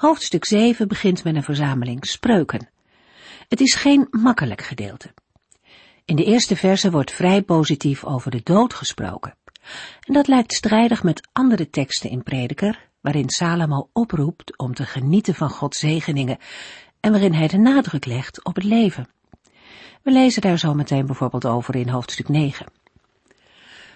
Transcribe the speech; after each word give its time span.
Hoofdstuk 0.00 0.44
7 0.44 0.88
begint 0.88 1.24
met 1.24 1.34
een 1.34 1.42
verzameling 1.42 2.06
spreuken. 2.06 2.68
Het 3.48 3.60
is 3.60 3.74
geen 3.74 4.06
makkelijk 4.10 4.62
gedeelte. 4.62 5.14
In 6.04 6.16
de 6.16 6.24
eerste 6.24 6.56
verse 6.56 6.90
wordt 6.90 7.12
vrij 7.12 7.42
positief 7.42 8.04
over 8.04 8.30
de 8.30 8.40
dood 8.42 8.74
gesproken. 8.74 9.36
En 10.00 10.14
dat 10.14 10.26
lijkt 10.26 10.52
strijdig 10.52 11.02
met 11.02 11.28
andere 11.32 11.70
teksten 11.70 12.10
in 12.10 12.22
Prediker, 12.22 12.88
waarin 13.00 13.28
Salomo 13.28 13.88
oproept 13.92 14.58
om 14.58 14.74
te 14.74 14.84
genieten 14.84 15.34
van 15.34 15.50
Gods 15.50 15.78
zegeningen 15.78 16.38
en 17.00 17.10
waarin 17.10 17.34
hij 17.34 17.48
de 17.48 17.58
nadruk 17.58 18.04
legt 18.04 18.44
op 18.44 18.54
het 18.54 18.64
leven. 18.64 19.08
We 20.02 20.10
lezen 20.10 20.42
daar 20.42 20.58
zo 20.58 20.74
meteen 20.74 21.06
bijvoorbeeld 21.06 21.46
over 21.46 21.76
in 21.76 21.88
hoofdstuk 21.88 22.28
9. 22.28 22.66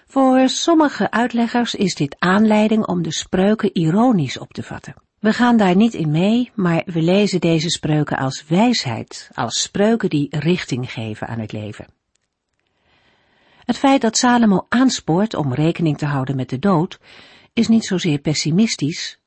Voor 0.07 0.49
sommige 0.49 1.11
uitleggers 1.11 1.75
is 1.75 1.95
dit 1.95 2.17
aanleiding 2.19 2.87
om 2.87 3.03
de 3.03 3.13
spreuken 3.13 3.71
ironisch 3.73 4.39
op 4.39 4.53
te 4.53 4.63
vatten. 4.63 5.04
We 5.25 5.33
gaan 5.33 5.57
daar 5.57 5.77
niet 5.77 5.95
in 5.95 6.11
mee, 6.11 6.51
maar 6.55 6.83
we 6.87 7.03
lezen 7.03 7.41
deze 7.41 7.71
spreuken 7.71 8.17
als 8.17 8.45
wijsheid, 8.49 9.31
als 9.35 9.63
spreuken 9.63 10.11
die 10.11 10.27
richting 10.31 10.93
geven 10.93 11.27
aan 11.27 11.39
het 11.39 11.53
leven. 11.53 11.87
Het 13.65 13.79
feit 13.79 14.01
dat 14.01 14.17
Salomo 14.17 14.67
aanspoort 14.69 15.35
om 15.35 15.55
rekening 15.55 15.99
te 15.99 16.07
houden 16.07 16.37
met 16.37 16.49
de 16.49 16.59
dood, 16.59 17.01
is 17.53 17.69
niet 17.69 17.85
zozeer 17.85 18.19
pessimistisch, 18.19 19.19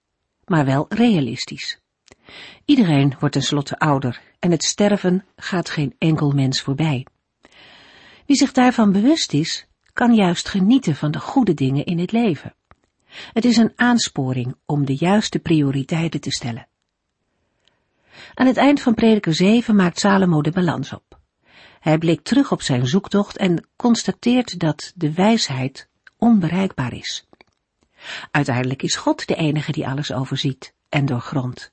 maar 0.45 0.65
wel 0.65 0.85
realistisch. 0.89 1.79
Iedereen 2.65 3.15
wordt 3.19 3.33
tenslotte 3.33 3.79
ouder 3.79 4.21
en 4.39 4.51
het 4.51 4.63
sterven 4.63 5.25
gaat 5.35 5.69
geen 5.69 5.95
enkel 5.97 6.31
mens 6.31 6.61
voorbij. 6.61 7.05
Wie 8.25 8.37
zich 8.37 8.51
daarvan 8.51 8.91
bewust 8.91 9.33
is, 9.33 9.67
kan 9.93 10.15
juist 10.15 10.49
genieten 10.49 10.95
van 10.95 11.11
de 11.11 11.19
goede 11.19 11.53
dingen 11.53 11.85
in 11.85 11.99
het 11.99 12.11
leven. 12.11 12.53
Het 13.33 13.45
is 13.45 13.57
een 13.57 13.71
aansporing 13.75 14.55
om 14.65 14.85
de 14.85 14.95
juiste 14.95 15.39
prioriteiten 15.39 16.21
te 16.21 16.31
stellen. 16.31 16.67
Aan 18.33 18.47
het 18.47 18.57
eind 18.57 18.81
van 18.81 18.93
prediker 18.93 19.35
7 19.35 19.75
maakt 19.75 19.99
Salomo 19.99 20.41
de 20.41 20.51
balans 20.51 20.93
op. 20.93 21.19
Hij 21.79 21.97
blikt 21.97 22.23
terug 22.23 22.51
op 22.51 22.61
zijn 22.61 22.87
zoektocht 22.87 23.37
en 23.37 23.67
constateert 23.75 24.59
dat 24.59 24.93
de 24.95 25.13
wijsheid 25.13 25.87
onbereikbaar 26.17 26.93
is. 26.93 27.27
Uiteindelijk 28.31 28.83
is 28.83 28.95
God 28.95 29.27
de 29.27 29.35
enige 29.35 29.71
die 29.71 29.87
alles 29.87 30.11
overziet 30.11 30.73
en 30.89 31.05
doorgrondt. 31.05 31.71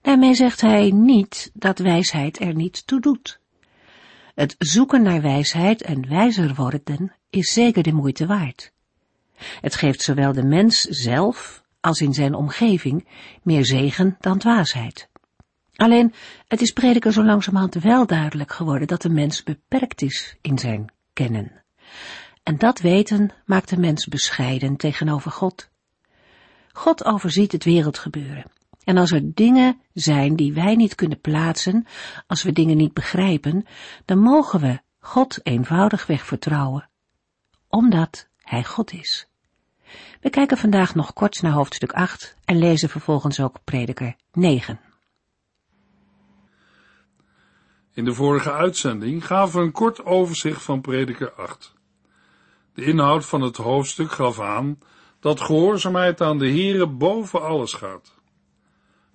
Daarmee 0.00 0.34
zegt 0.34 0.60
hij 0.60 0.90
niet 0.90 1.50
dat 1.54 1.78
wijsheid 1.78 2.40
er 2.40 2.54
niet 2.54 2.86
toe 2.86 3.00
doet. 3.00 3.40
Het 4.34 4.54
zoeken 4.58 5.02
naar 5.02 5.22
wijsheid 5.22 5.82
en 5.82 6.08
wijzer 6.08 6.54
worden 6.54 7.12
is 7.30 7.52
zeker 7.52 7.82
de 7.82 7.92
moeite 7.92 8.26
waard. 8.26 8.72
Het 9.60 9.74
geeft 9.74 10.02
zowel 10.02 10.32
de 10.32 10.44
mens 10.44 10.80
zelf 10.80 11.64
als 11.80 12.00
in 12.00 12.14
zijn 12.14 12.34
omgeving 12.34 13.08
meer 13.42 13.66
zegen 13.66 14.16
dan 14.20 14.38
dwaasheid. 14.38 15.08
Alleen, 15.74 16.14
het 16.48 16.60
is 16.60 16.72
prediker 16.72 17.12
zo 17.12 17.24
langzamerhand 17.24 17.74
wel 17.74 18.06
duidelijk 18.06 18.52
geworden 18.52 18.88
dat 18.88 19.02
de 19.02 19.08
mens 19.08 19.42
beperkt 19.42 20.02
is 20.02 20.36
in 20.40 20.58
zijn 20.58 20.92
kennen. 21.12 21.64
En 22.42 22.58
dat 22.58 22.80
weten 22.80 23.30
maakt 23.44 23.68
de 23.68 23.78
mens 23.78 24.06
bescheiden 24.06 24.76
tegenover 24.76 25.30
God. 25.30 25.70
God 26.72 27.04
overziet 27.04 27.52
het 27.52 27.64
wereldgebeuren. 27.64 28.50
En 28.84 28.96
als 28.96 29.12
er 29.12 29.34
dingen 29.34 29.80
zijn 29.92 30.36
die 30.36 30.52
wij 30.52 30.74
niet 30.74 30.94
kunnen 30.94 31.20
plaatsen, 31.20 31.86
als 32.26 32.42
we 32.42 32.52
dingen 32.52 32.76
niet 32.76 32.92
begrijpen, 32.92 33.66
dan 34.04 34.18
mogen 34.18 34.60
we 34.60 34.80
God 34.98 35.38
eenvoudigweg 35.42 36.26
vertrouwen, 36.26 36.88
omdat 37.68 38.28
Hij 38.46 38.64
God 38.64 38.92
is. 38.92 39.28
We 40.20 40.30
kijken 40.30 40.56
vandaag 40.56 40.94
nog 40.94 41.12
kort 41.12 41.42
naar 41.42 41.52
hoofdstuk 41.52 41.92
8 41.92 42.36
en 42.44 42.58
lezen 42.58 42.88
vervolgens 42.88 43.40
ook 43.40 43.56
prediker 43.64 44.16
9. 44.32 44.80
In 47.92 48.04
de 48.04 48.14
vorige 48.14 48.52
uitzending 48.52 49.26
gaven 49.26 49.58
we 49.58 49.66
een 49.66 49.72
kort 49.72 50.04
overzicht 50.04 50.62
van 50.62 50.80
prediker 50.80 51.32
8. 51.32 51.74
De 52.74 52.84
inhoud 52.84 53.26
van 53.26 53.40
het 53.40 53.56
hoofdstuk 53.56 54.12
gaf 54.12 54.40
aan 54.40 54.78
dat 55.20 55.40
gehoorzaamheid 55.40 56.20
aan 56.20 56.38
de 56.38 56.50
Here 56.50 56.86
boven 56.86 57.42
alles 57.42 57.72
gaat. 57.72 58.14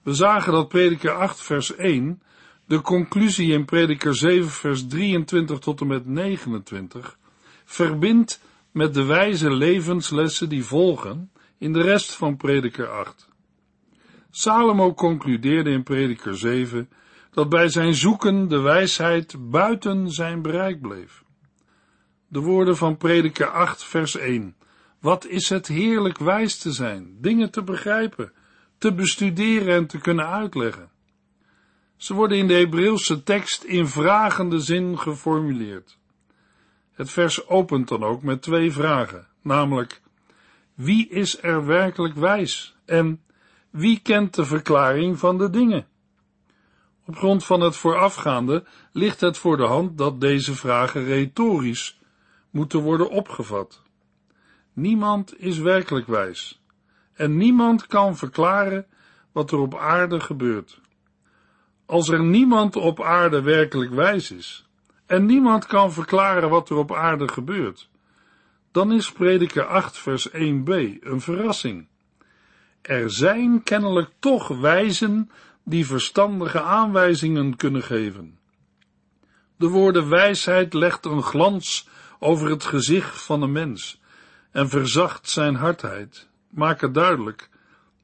We 0.04 0.14
zagen 0.14 0.52
dat 0.52 0.68
prediker 0.68 1.12
8 1.12 1.42
vers 1.42 1.76
1 1.76 2.22
de 2.66 2.82
conclusie 2.82 3.54
in 3.54 3.66
prediker 3.66 4.16
7 4.16 4.50
vers 4.50 4.88
23 4.88 5.60
tot 5.60 5.82
en 5.82 5.88
met 5.88 6.06
29 6.06 7.18
verbindt 7.66 8.42
met 8.72 8.94
de 8.94 9.04
wijze 9.04 9.54
levenslessen 9.54 10.50
die 10.50 10.64
volgen 10.64 11.32
in 11.58 11.74
de 11.74 11.82
rest 11.82 12.16
van 12.16 12.38
prediker 12.38 12.88
8. 12.88 13.30
Salomo 14.30 14.94
concludeerde 14.94 15.70
in 15.70 15.84
prediker 15.84 16.38
7 16.38 16.90
dat 17.32 17.50
bij 17.50 17.70
zijn 17.70 17.96
zoeken 17.96 18.48
de 18.48 18.60
wijsheid 18.60 19.50
buiten 19.50 20.10
zijn 20.10 20.42
bereik 20.42 20.82
bleef. 20.82 21.24
De 22.28 22.40
woorden 22.40 22.78
van 22.78 22.98
prediker 22.98 23.48
8 23.48 23.84
vers 23.84 24.18
1. 24.18 24.56
Wat 25.00 25.26
is 25.26 25.50
het 25.50 25.68
heerlijk 25.68 26.18
wijs 26.18 26.58
te 26.58 26.72
zijn, 26.72 27.18
dingen 27.20 27.52
te 27.52 27.64
begrijpen, 27.64 28.34
te 28.78 28.94
bestuderen 28.94 29.76
en 29.76 29.88
te 29.88 29.98
kunnen 29.98 30.28
uitleggen. 30.28 30.90
Ze 31.96 32.14
worden 32.14 32.38
in 32.38 32.48
de 32.48 32.54
Hebreeuwse 32.54 33.24
tekst 33.24 33.64
in 33.64 33.88
vragende 33.88 34.60
zin 34.60 35.00
geformuleerd. 35.00 36.00
Het 36.94 37.10
vers 37.10 37.48
opent 37.48 37.88
dan 37.88 38.04
ook 38.04 38.24
met 38.24 38.42
twee 38.42 38.72
vragen, 38.72 39.28
namelijk 39.42 40.02
wie 40.74 41.10
is 41.10 41.44
er 41.44 41.66
werkelijk 41.66 42.16
wijs 42.16 42.76
en 42.86 43.22
wie 43.70 44.00
kent 44.00 44.36
de 44.36 44.46
verklaring 44.46 45.20
van 45.20 45.38
de 45.38 45.50
dingen? 45.50 45.88
Op 47.06 47.16
grond 47.16 47.46
van 47.46 47.62
het 47.62 47.76
voorafgaande 47.76 48.64
ligt 48.92 49.22
het 49.22 49.38
voor 49.38 49.58
de 49.58 49.66
hand 49.66 49.98
dat 49.98 50.22
deze 50.22 50.56
vragen 50.56 51.04
retorisch 51.04 52.00
moeten 52.50 52.80
worden 52.80 53.10
opgevat. 53.10 53.82
Niemand 54.74 55.40
is 55.40 55.58
werkelijk 55.58 56.08
wijs 56.08 56.62
en 57.14 57.38
niemand 57.38 57.88
kan 57.88 58.18
verklaren 58.18 58.86
wat 59.32 59.52
er 59.52 59.58
op 59.58 59.76
aarde 59.76 60.20
gebeurt. 60.20 60.80
Als 61.86 62.10
er 62.10 62.24
niemand 62.24 62.76
op 62.76 63.02
aarde 63.02 63.42
werkelijk 63.42 63.92
wijs 63.92 64.32
is, 64.32 64.70
en 65.12 65.26
niemand 65.26 65.66
kan 65.66 65.94
verklaren 65.94 66.50
wat 66.50 66.70
er 66.70 66.76
op 66.76 66.94
aarde 66.94 67.28
gebeurt, 67.28 67.90
dan 68.72 68.92
is 68.92 69.12
prediker 69.12 69.66
8 69.66 69.98
vers 69.98 70.30
1b 70.30 70.70
een 71.00 71.22
verrassing. 71.22 71.88
Er 72.82 73.10
zijn 73.10 73.64
kennelijk 73.64 74.10
toch 74.20 74.48
wijzen 74.48 75.32
die 75.64 75.86
verstandige 75.86 76.62
aanwijzingen 76.62 77.56
kunnen 77.56 77.84
geven. 77.84 78.40
De 79.56 79.68
woorden 79.68 80.10
wijsheid 80.10 80.74
legt 80.74 81.06
een 81.06 81.24
glans 81.24 81.88
over 82.20 82.50
het 82.50 82.64
gezicht 82.64 83.22
van 83.22 83.42
een 83.42 83.52
mens 83.52 84.02
en 84.52 84.70
verzacht 84.70 85.30
zijn 85.30 85.56
hardheid, 85.56 86.28
maken 86.50 86.94
duidelijk 86.94 87.50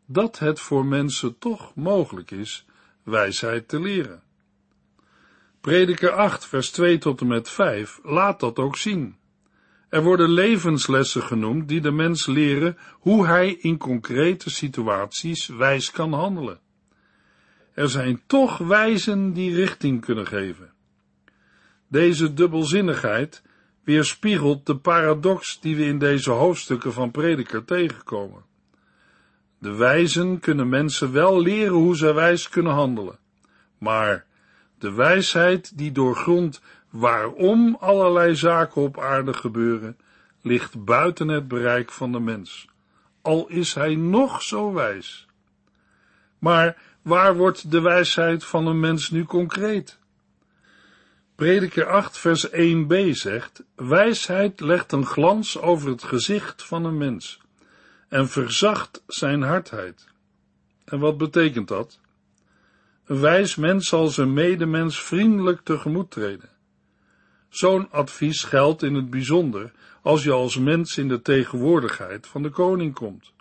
dat 0.05 0.39
het 0.39 0.59
voor 0.59 0.85
mensen 0.85 1.37
toch 1.37 1.75
mogelijk 1.75 2.31
is 2.31 2.65
wijsheid 3.03 3.67
te 3.67 3.79
leren. 3.79 4.26
Prediker 5.67 6.11
8, 6.11 6.45
vers 6.45 6.71
2 6.71 6.97
tot 6.97 7.21
en 7.21 7.27
met 7.27 7.49
5 7.49 7.99
laat 8.03 8.39
dat 8.39 8.59
ook 8.59 8.77
zien. 8.77 9.15
Er 9.89 10.03
worden 10.03 10.29
levenslessen 10.29 11.21
genoemd 11.21 11.67
die 11.67 11.81
de 11.81 11.91
mens 11.91 12.25
leren 12.25 12.77
hoe 12.91 13.25
hij 13.25 13.53
in 13.53 13.77
concrete 13.77 14.49
situaties 14.49 15.47
wijs 15.47 15.91
kan 15.91 16.13
handelen. 16.13 16.59
Er 17.73 17.89
zijn 17.89 18.21
toch 18.27 18.57
wijzen 18.57 19.33
die 19.33 19.55
richting 19.55 20.01
kunnen 20.01 20.27
geven. 20.27 20.73
Deze 21.87 22.33
dubbelzinnigheid 22.33 23.43
weerspiegelt 23.83 24.65
de 24.65 24.77
paradox 24.77 25.59
die 25.59 25.75
we 25.75 25.85
in 25.85 25.99
deze 25.99 26.31
hoofdstukken 26.31 26.93
van 26.93 27.11
Prediker 27.11 27.65
tegenkomen. 27.65 28.45
De 29.59 29.75
wijzen 29.75 30.39
kunnen 30.39 30.69
mensen 30.69 31.11
wel 31.11 31.41
leren 31.41 31.75
hoe 31.75 31.95
zij 31.95 32.13
wijs 32.13 32.49
kunnen 32.49 32.73
handelen, 32.73 33.19
maar 33.77 34.25
de 34.77 34.91
wijsheid 34.91 35.77
die 35.77 35.91
doorgrondt 35.91 36.61
waarom 36.89 37.77
allerlei 37.79 38.35
zaken 38.35 38.81
op 38.81 38.99
aarde 38.99 39.33
gebeuren, 39.33 39.97
ligt 40.41 40.85
buiten 40.85 41.27
het 41.27 41.47
bereik 41.47 41.91
van 41.91 42.11
de 42.11 42.19
mens, 42.19 42.67
al 43.21 43.47
is 43.47 43.73
hij 43.73 43.95
nog 43.95 44.41
zo 44.41 44.73
wijs. 44.73 45.27
Maar 46.39 46.77
waar 47.01 47.35
wordt 47.35 47.71
de 47.71 47.81
wijsheid 47.81 48.43
van 48.43 48.67
een 48.67 48.79
mens 48.79 49.09
nu 49.09 49.23
concreet? 49.23 49.99
Prediker 51.35 51.87
8 51.87 52.17
vers 52.17 52.47
1b 52.49 53.09
zegt, 53.09 53.63
wijsheid 53.75 54.59
legt 54.59 54.91
een 54.91 55.05
glans 55.05 55.59
over 55.59 55.89
het 55.89 56.03
gezicht 56.03 56.63
van 56.63 56.85
een 56.85 56.97
mens 56.97 57.39
en 58.07 58.29
verzacht 58.29 59.03
zijn 59.07 59.41
hardheid. 59.41 60.07
En 60.85 60.99
wat 60.99 61.17
betekent 61.17 61.67
dat? 61.67 61.99
Een 63.07 63.19
wijs 63.19 63.55
mens 63.55 63.87
zal 63.87 64.07
zijn 64.07 64.33
medemens 64.33 65.03
vriendelijk 65.03 65.61
tegemoet 65.61 66.11
treden. 66.11 66.49
Zo'n 67.49 67.91
advies 67.91 68.43
geldt 68.43 68.83
in 68.83 68.95
het 68.95 69.09
bijzonder 69.09 69.71
als 70.01 70.23
je 70.23 70.31
als 70.31 70.57
mens 70.57 70.97
in 70.97 71.07
de 71.07 71.21
tegenwoordigheid 71.21 72.27
van 72.27 72.41
de 72.41 72.49
koning 72.49 72.93
komt. 72.93 73.33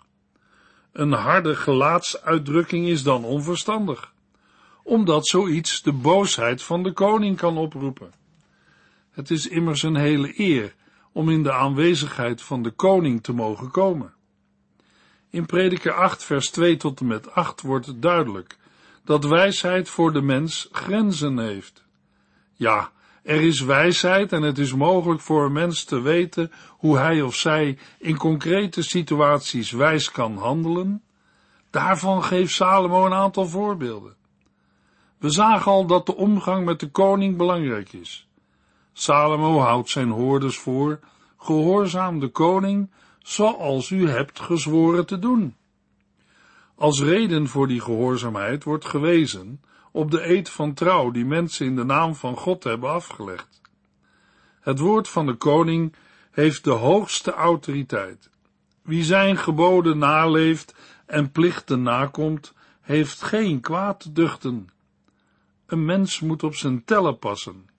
Een 0.91 1.11
harde 1.11 1.55
gelaatsuitdrukking 1.55 2.87
is 2.87 3.03
dan 3.03 3.23
onverstandig, 3.23 4.13
omdat 4.83 5.27
zoiets 5.27 5.81
de 5.81 5.93
boosheid 5.93 6.63
van 6.63 6.83
de 6.83 6.91
koning 6.91 7.37
kan 7.37 7.57
oproepen. 7.57 8.11
Het 9.11 9.31
is 9.31 9.47
immers 9.47 9.83
een 9.83 9.95
hele 9.95 10.33
eer 10.39 10.75
om 11.11 11.29
in 11.29 11.43
de 11.43 11.53
aanwezigheid 11.53 12.41
van 12.41 12.63
de 12.63 12.71
koning 12.71 13.23
te 13.23 13.33
mogen 13.33 13.71
komen. 13.71 14.13
In 15.29 15.45
Prediker 15.45 15.93
8 15.93 16.23
vers 16.23 16.49
2 16.49 16.77
tot 16.77 16.99
en 16.99 17.07
met 17.07 17.31
8 17.31 17.61
wordt 17.61 18.01
duidelijk 18.01 18.56
dat 19.07 19.25
wijsheid 19.25 19.89
voor 19.89 20.13
de 20.13 20.21
mens 20.21 20.69
grenzen 20.71 21.37
heeft. 21.37 21.85
Ja, 22.53 22.91
er 23.23 23.41
is 23.41 23.61
wijsheid 23.61 24.31
en 24.31 24.41
het 24.41 24.57
is 24.57 24.73
mogelijk 24.73 25.21
voor 25.21 25.45
een 25.45 25.51
mens 25.51 25.83
te 25.83 26.01
weten 26.01 26.51
hoe 26.69 26.97
hij 26.97 27.21
of 27.21 27.35
zij 27.35 27.77
in 27.99 28.17
concrete 28.17 28.83
situaties 28.83 29.71
wijs 29.71 30.11
kan 30.11 30.37
handelen. 30.37 31.03
Daarvan 31.69 32.23
geeft 32.23 32.53
Salomo 32.53 33.05
een 33.05 33.13
aantal 33.13 33.47
voorbeelden. 33.47 34.15
We 35.17 35.29
zagen 35.29 35.71
al 35.71 35.85
dat 35.85 36.05
de 36.05 36.15
omgang 36.15 36.65
met 36.65 36.79
de 36.79 36.89
koning 36.89 37.37
belangrijk 37.37 37.93
is. 37.93 38.27
Salomo 38.93 39.59
houdt 39.59 39.89
zijn 39.89 40.09
hoorders 40.09 40.57
voor, 40.57 40.99
gehoorzaam 41.37 42.19
de 42.19 42.29
koning, 42.29 42.91
zoals 43.19 43.89
u 43.89 44.09
hebt 44.09 44.39
gezworen 44.39 45.05
te 45.05 45.19
doen. 45.19 45.55
Als 46.77 47.01
reden 47.01 47.47
voor 47.47 47.67
die 47.67 47.81
gehoorzaamheid 47.81 48.63
wordt 48.63 48.85
gewezen 48.85 49.61
op 49.91 50.11
de 50.11 50.27
eed 50.27 50.49
van 50.49 50.73
trouw 50.73 51.11
die 51.11 51.25
mensen 51.25 51.65
in 51.65 51.75
de 51.75 51.83
naam 51.83 52.15
van 52.15 52.37
God 52.37 52.63
hebben 52.63 52.89
afgelegd. 52.89 53.61
Het 54.59 54.79
woord 54.79 55.07
van 55.07 55.25
de 55.25 55.33
koning 55.33 55.95
heeft 56.31 56.63
de 56.63 56.71
hoogste 56.71 57.31
autoriteit. 57.31 58.29
Wie 58.81 59.03
zijn 59.03 59.37
geboden 59.37 59.97
naleeft 59.97 60.75
en 61.05 61.31
plichten 61.31 61.81
nakomt, 61.81 62.53
heeft 62.81 63.21
geen 63.21 63.59
kwaad 63.59 63.99
te 63.99 64.11
duchten. 64.11 64.69
Een 65.65 65.85
mens 65.85 66.19
moet 66.19 66.43
op 66.43 66.55
zijn 66.55 66.83
tellen 66.83 67.19
passen. 67.19 67.69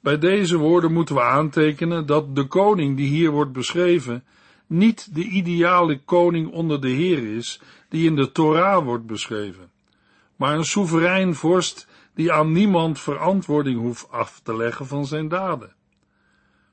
Bij 0.00 0.18
deze 0.18 0.56
woorden 0.56 0.92
moeten 0.92 1.14
we 1.14 1.22
aantekenen 1.22 2.06
dat 2.06 2.36
de 2.36 2.46
koning 2.46 2.96
die 2.96 3.08
hier 3.08 3.30
wordt 3.30 3.52
beschreven 3.52 4.24
niet 4.66 5.14
de 5.14 5.24
ideale 5.24 6.00
koning 6.04 6.52
onder 6.52 6.80
de 6.80 6.88
Heer 6.88 7.36
is 7.36 7.60
die 7.94 8.06
in 8.06 8.16
de 8.16 8.32
Torah 8.32 8.84
wordt 8.84 9.06
beschreven 9.06 9.72
maar 10.36 10.56
een 10.56 10.64
soeverein 10.64 11.34
vorst 11.34 11.86
die 12.14 12.32
aan 12.32 12.52
niemand 12.52 13.00
verantwoording 13.00 13.78
hoeft 13.78 14.10
af 14.10 14.40
te 14.42 14.56
leggen 14.56 14.86
van 14.86 15.06
zijn 15.06 15.28
daden. 15.28 15.74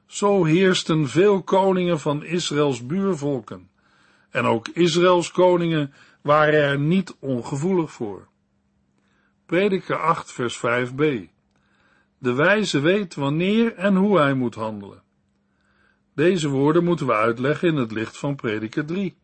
Zo 0.06 0.44
heersten 0.44 1.10
veel 1.10 1.44
koningen 1.44 2.00
van 2.00 2.24
Israëls 2.24 2.86
buurvolken, 2.86 3.70
en 4.30 4.46
ook 4.46 4.68
Israëls 4.68 5.32
koningen 5.32 5.94
waren 6.22 6.64
er 6.64 6.80
niet 6.80 7.16
ongevoelig 7.20 7.92
voor. 7.92 8.28
Prediker 9.46 9.98
8 9.98 10.32
vers 10.32 10.58
5b 10.58 11.30
De 12.18 12.34
wijze 12.34 12.80
weet 12.80 13.16
wanneer 13.16 13.76
en 13.76 13.96
hoe 13.96 14.18
hij 14.18 14.34
moet 14.34 14.56
handelen. 14.56 15.04
Deze 16.16 16.50
woorden 16.50 16.84
moeten 16.84 17.06
we 17.06 17.14
uitleggen 17.14 17.68
in 17.68 17.76
het 17.76 17.92
licht 17.92 18.18
van 18.18 18.36
Prediker 18.36 18.86
3. 18.86 19.16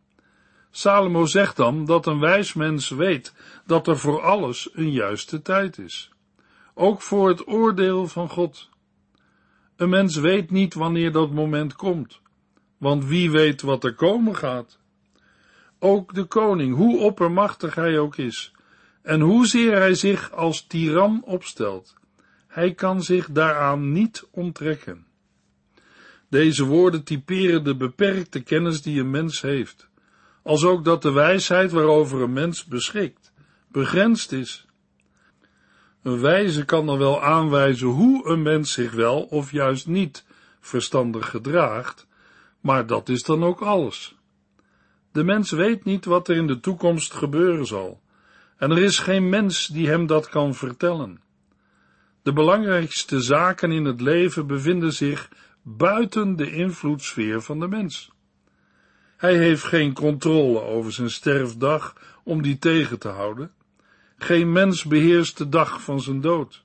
Salomo 0.70 1.26
zegt 1.26 1.56
dan 1.56 1.84
dat 1.84 2.06
een 2.06 2.20
wijs 2.20 2.54
mens 2.54 2.88
weet 2.88 3.34
dat 3.66 3.86
er 3.86 3.98
voor 3.98 4.22
alles 4.22 4.68
een 4.72 4.92
juiste 4.92 5.42
tijd 5.42 5.78
is. 5.78 6.10
Ook 6.74 7.02
voor 7.02 7.28
het 7.28 7.48
oordeel 7.48 8.08
van 8.08 8.28
God. 8.28 8.68
Een 9.76 9.88
mens 9.88 10.16
weet 10.16 10.50
niet 10.50 10.74
wanneer 10.74 11.12
dat 11.12 11.30
moment 11.30 11.74
komt, 11.74 12.20
want 12.78 13.04
wie 13.04 13.30
weet 13.30 13.62
wat 13.62 13.84
er 13.84 13.94
komen 13.94 14.36
gaat. 14.36 14.78
Ook 15.78 16.14
de 16.14 16.24
koning, 16.24 16.74
hoe 16.76 16.98
oppermachtig 16.98 17.74
hij 17.74 17.98
ook 17.98 18.16
is, 18.16 18.52
en 19.02 19.20
hoezeer 19.20 19.76
hij 19.76 19.94
zich 19.94 20.32
als 20.32 20.66
tiran 20.66 21.22
opstelt, 21.24 21.94
hij 22.46 22.74
kan 22.74 23.02
zich 23.02 23.30
daaraan 23.30 23.92
niet 23.92 24.28
onttrekken. 24.30 25.06
Deze 26.28 26.64
woorden 26.64 27.04
typeren 27.04 27.64
de 27.64 27.76
beperkte 27.76 28.42
kennis 28.42 28.82
die 28.82 29.00
een 29.00 29.10
mens 29.10 29.40
heeft 29.40 29.87
als 30.48 30.64
ook 30.64 30.84
dat 30.84 31.02
de 31.02 31.12
wijsheid 31.12 31.72
waarover 31.72 32.22
een 32.22 32.32
mens 32.32 32.64
beschikt 32.64 33.32
begrensd 33.70 34.32
is. 34.32 34.66
Een 36.02 36.20
wijze 36.20 36.64
kan 36.64 36.86
dan 36.86 36.98
wel 36.98 37.22
aanwijzen 37.22 37.86
hoe 37.88 38.28
een 38.28 38.42
mens 38.42 38.72
zich 38.72 38.92
wel 38.92 39.22
of 39.22 39.52
juist 39.52 39.86
niet 39.86 40.24
verstandig 40.60 41.30
gedraagt, 41.30 42.06
maar 42.60 42.86
dat 42.86 43.08
is 43.08 43.22
dan 43.22 43.44
ook 43.44 43.60
alles. 43.60 44.16
De 45.12 45.24
mens 45.24 45.50
weet 45.50 45.84
niet 45.84 46.04
wat 46.04 46.28
er 46.28 46.36
in 46.36 46.46
de 46.46 46.60
toekomst 46.60 47.12
gebeuren 47.12 47.66
zal, 47.66 48.00
en 48.56 48.70
er 48.70 48.82
is 48.82 48.98
geen 48.98 49.28
mens 49.28 49.66
die 49.66 49.88
hem 49.88 50.06
dat 50.06 50.28
kan 50.28 50.54
vertellen. 50.54 51.20
De 52.22 52.32
belangrijkste 52.32 53.20
zaken 53.20 53.72
in 53.72 53.84
het 53.84 54.00
leven 54.00 54.46
bevinden 54.46 54.92
zich 54.92 55.30
buiten 55.62 56.36
de 56.36 56.50
invloedssfeer 56.50 57.42
van 57.42 57.60
de 57.60 57.68
mens. 57.68 58.16
Hij 59.18 59.36
heeft 59.36 59.64
geen 59.64 59.92
controle 59.92 60.60
over 60.60 60.92
zijn 60.92 61.10
sterfdag 61.10 61.94
om 62.22 62.42
die 62.42 62.58
tegen 62.58 62.98
te 62.98 63.08
houden. 63.08 63.50
Geen 64.18 64.52
mens 64.52 64.84
beheerst 64.84 65.38
de 65.38 65.48
dag 65.48 65.82
van 65.82 66.00
zijn 66.00 66.20
dood. 66.20 66.62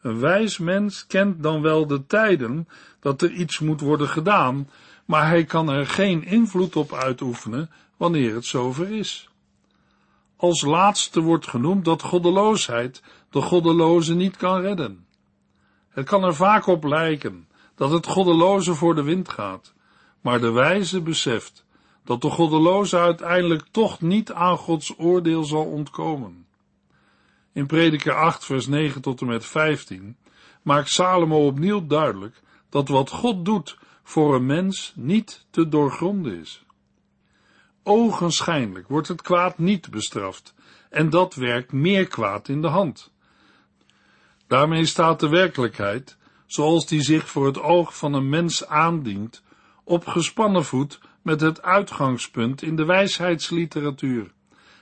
Een 0.00 0.18
wijs 0.18 0.58
mens 0.58 1.06
kent 1.06 1.42
dan 1.42 1.62
wel 1.62 1.86
de 1.86 2.06
tijden 2.06 2.68
dat 3.00 3.22
er 3.22 3.30
iets 3.30 3.58
moet 3.58 3.80
worden 3.80 4.08
gedaan, 4.08 4.70
maar 5.04 5.28
hij 5.28 5.44
kan 5.44 5.68
er 5.68 5.86
geen 5.86 6.24
invloed 6.24 6.76
op 6.76 6.92
uitoefenen 6.92 7.70
wanneer 7.96 8.34
het 8.34 8.44
zover 8.44 8.90
is. 8.90 9.28
Als 10.36 10.62
laatste 10.62 11.20
wordt 11.20 11.48
genoemd 11.48 11.84
dat 11.84 12.02
goddeloosheid 12.02 13.02
de 13.30 13.40
goddeloze 13.40 14.14
niet 14.14 14.36
kan 14.36 14.60
redden. 14.60 15.06
Het 15.88 16.06
kan 16.06 16.24
er 16.24 16.34
vaak 16.34 16.66
op 16.66 16.84
lijken 16.84 17.48
dat 17.74 17.90
het 17.90 18.06
goddeloze 18.06 18.74
voor 18.74 18.94
de 18.94 19.02
wind 19.02 19.28
gaat, 19.28 19.76
maar 20.20 20.40
de 20.40 20.50
wijze 20.50 21.00
beseft 21.00 21.64
dat 22.04 22.20
de 22.20 22.30
goddeloze 22.30 22.98
uiteindelijk 22.98 23.64
toch 23.70 24.00
niet 24.00 24.32
aan 24.32 24.56
Gods 24.56 24.94
oordeel 24.98 25.44
zal 25.44 25.64
ontkomen. 25.64 26.46
In 27.52 27.66
Prediker 27.66 28.14
8 28.14 28.44
vers 28.44 28.66
9 28.66 29.00
tot 29.00 29.20
en 29.20 29.26
met 29.26 29.46
15 29.46 30.16
maakt 30.62 30.88
Salomo 30.88 31.46
opnieuw 31.46 31.86
duidelijk 31.86 32.42
dat 32.68 32.88
wat 32.88 33.10
God 33.10 33.44
doet 33.44 33.78
voor 34.02 34.34
een 34.34 34.46
mens 34.46 34.92
niet 34.96 35.46
te 35.50 35.68
doorgronden 35.68 36.40
is. 36.40 36.64
Ogenschijnlijk 37.82 38.88
wordt 38.88 39.08
het 39.08 39.22
kwaad 39.22 39.58
niet 39.58 39.90
bestraft 39.90 40.54
en 40.90 41.10
dat 41.10 41.34
werkt 41.34 41.72
meer 41.72 42.06
kwaad 42.06 42.48
in 42.48 42.62
de 42.62 42.68
hand. 42.68 43.12
Daarmee 44.46 44.86
staat 44.86 45.20
de 45.20 45.28
werkelijkheid, 45.28 46.16
zoals 46.46 46.86
die 46.86 47.02
zich 47.02 47.28
voor 47.28 47.46
het 47.46 47.60
oog 47.60 47.96
van 47.96 48.12
een 48.12 48.28
mens 48.28 48.66
aandient, 48.66 49.42
op 49.88 50.06
gespannen 50.06 50.64
voet 50.64 51.00
met 51.22 51.40
het 51.40 51.62
uitgangspunt 51.62 52.62
in 52.62 52.76
de 52.76 52.84
wijsheidsliteratuur 52.84 54.32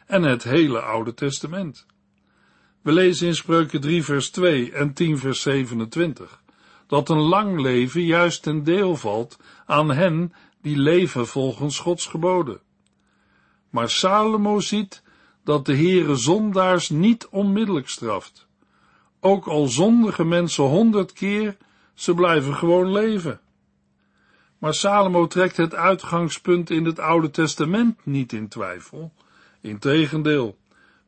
en 0.07 0.23
het 0.23 0.43
hele 0.43 0.81
Oude 0.81 1.15
Testament. 1.15 1.87
We 2.83 2.93
lezen 2.93 3.27
in 3.27 3.35
Spreuken 3.35 3.81
3 3.81 4.05
vers 4.05 4.31
2 4.31 4.73
en 4.73 4.93
10 4.93 5.19
vers 5.19 5.41
27 5.41 6.43
dat 6.87 7.09
een 7.09 7.21
lang 7.21 7.61
leven 7.61 8.05
juist 8.05 8.43
ten 8.43 8.65
deel 8.65 8.97
valt 8.97 9.39
aan 9.67 9.91
hen 9.91 10.33
die 10.63 10.79
leven 10.79 11.27
volgens 11.27 11.79
Gods 11.79 12.07
geboden. 12.07 12.61
Maar 13.71 13.91
Salomo 13.91 14.61
ziet 14.61 15.03
dat 15.45 15.67
de 15.67 15.77
Heere 15.77 16.17
zondaars 16.17 16.89
niet 16.89 17.27
onmiddellijk 17.31 17.89
straft. 17.89 18.47
Ook 19.21 19.47
al 19.47 19.67
zondige 19.67 20.25
mensen 20.25 20.65
honderd 20.65 21.13
keer, 21.13 21.57
ze 21.95 22.15
blijven 22.15 22.55
gewoon 22.55 22.93
leven. 22.93 23.41
Maar 24.59 24.75
Salomo 24.75 25.27
trekt 25.27 25.57
het 25.57 25.75
uitgangspunt 25.75 26.71
in 26.71 26.85
het 26.85 26.99
Oude 26.99 27.31
Testament 27.31 28.07
niet 28.07 28.33
in 28.33 28.49
twijfel. 28.49 29.13
Integendeel, 29.61 30.57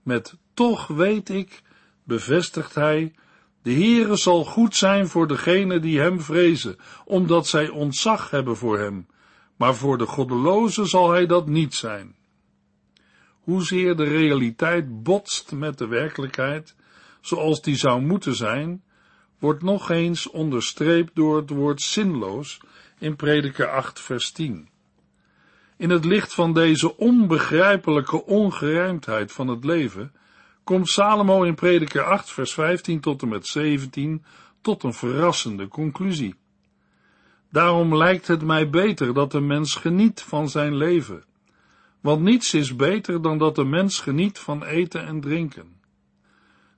met 0.02 0.36
toch 0.54 0.86
weet 0.86 1.28
ik, 1.28 1.62
bevestigt 2.04 2.74
hij, 2.74 3.14
de 3.62 3.72
Heere 3.72 4.16
zal 4.16 4.44
goed 4.44 4.76
zijn 4.76 5.08
voor 5.08 5.26
degenen 5.26 5.82
die 5.82 6.00
hem 6.00 6.20
vrezen, 6.20 6.76
omdat 7.04 7.46
zij 7.46 7.68
ontzag 7.68 8.30
hebben 8.30 8.56
voor 8.56 8.78
hem, 8.78 9.06
maar 9.56 9.74
voor 9.74 9.98
de 9.98 10.06
goddelozen 10.06 10.86
zal 10.86 11.10
hij 11.10 11.26
dat 11.26 11.46
niet 11.46 11.74
zijn. 11.74 12.16
hoezeer 13.40 13.96
de 13.96 14.04
realiteit 14.04 15.02
botst 15.02 15.52
met 15.52 15.78
de 15.78 15.86
werkelijkheid, 15.86 16.74
zoals 17.20 17.62
die 17.62 17.76
zou 17.76 18.00
moeten 18.00 18.34
zijn, 18.34 18.82
wordt 19.38 19.62
nog 19.62 19.90
eens 19.90 20.30
onderstreept 20.30 21.14
door 21.14 21.36
het 21.36 21.50
woord 21.50 21.82
zinloos 21.82 22.60
in 22.98 23.16
Prediker 23.16 23.68
8 23.70 24.00
vers 24.00 24.30
10. 24.30 24.68
In 25.76 25.90
het 25.90 26.04
licht 26.04 26.34
van 26.34 26.52
deze 26.52 26.96
onbegrijpelijke 26.96 28.24
ongerijmdheid 28.24 29.32
van 29.32 29.48
het 29.48 29.64
leven 29.64 30.12
komt 30.64 30.88
Salomo 30.88 31.42
in 31.42 31.54
Prediker 31.54 32.02
8 32.02 32.30
vers 32.30 32.52
15 32.52 33.00
tot 33.00 33.22
en 33.22 33.28
met 33.28 33.46
17 33.46 34.24
tot 34.60 34.82
een 34.82 34.94
verrassende 34.94 35.68
conclusie. 35.68 36.34
Daarom 37.50 37.96
lijkt 37.96 38.26
het 38.26 38.42
mij 38.42 38.70
beter 38.70 39.14
dat 39.14 39.30
de 39.30 39.40
mens 39.40 39.74
geniet 39.74 40.22
van 40.22 40.48
zijn 40.48 40.76
leven, 40.76 41.24
want 42.00 42.22
niets 42.22 42.54
is 42.54 42.76
beter 42.76 43.22
dan 43.22 43.38
dat 43.38 43.54
de 43.54 43.64
mens 43.64 44.00
geniet 44.00 44.38
van 44.38 44.64
eten 44.64 45.06
en 45.06 45.20
drinken. 45.20 45.76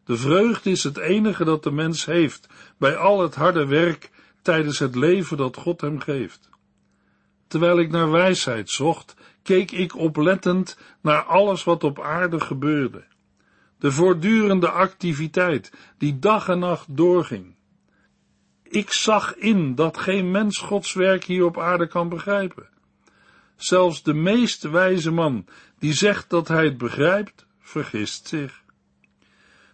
De 0.05 0.17
vreugde 0.17 0.71
is 0.71 0.83
het 0.83 0.97
enige 0.97 1.45
dat 1.45 1.63
de 1.63 1.71
mens 1.71 2.05
heeft 2.05 2.47
bij 2.79 2.97
al 2.97 3.23
het 3.23 3.35
harde 3.35 3.67
werk 3.67 4.11
tijdens 4.43 4.79
het 4.79 4.95
leven 4.95 5.37
dat 5.37 5.57
God 5.57 5.81
hem 5.81 6.01
geeft. 6.01 6.49
Terwijl 7.47 7.79
ik 7.79 7.91
naar 7.91 8.11
wijsheid 8.11 8.71
zocht, 8.71 9.15
keek 9.43 9.71
ik 9.71 9.97
oplettend 9.97 10.79
naar 11.01 11.23
alles 11.23 11.65
wat 11.65 11.85
op 11.85 12.01
aarde 12.01 12.41
gebeurde. 12.41 13.05
De 13.79 13.93
voortdurende 13.93 14.71
activiteit 14.71 15.73
die 15.99 16.19
dag 16.19 16.49
en 16.49 16.59
nacht 16.59 16.97
doorging. 16.97 17.55
Ik 18.63 18.93
zag 18.93 19.37
in 19.37 19.75
dat 19.75 19.99
geen 19.99 20.31
mens 20.31 20.59
Gods 20.59 20.93
werk 20.93 21.25
hier 21.25 21.45
op 21.45 21.59
aarde 21.59 21.87
kan 21.87 22.09
begrijpen. 22.09 22.69
Zelfs 23.57 24.03
de 24.03 24.15
meest 24.15 24.63
wijze 24.63 25.11
man 25.11 25.47
die 25.79 25.93
zegt 25.93 26.31
dat 26.31 26.49
hij 26.49 26.65
het 26.65 26.79
begrijpt, 26.79 27.47
vergist 27.61 28.29
zich. 28.29 28.63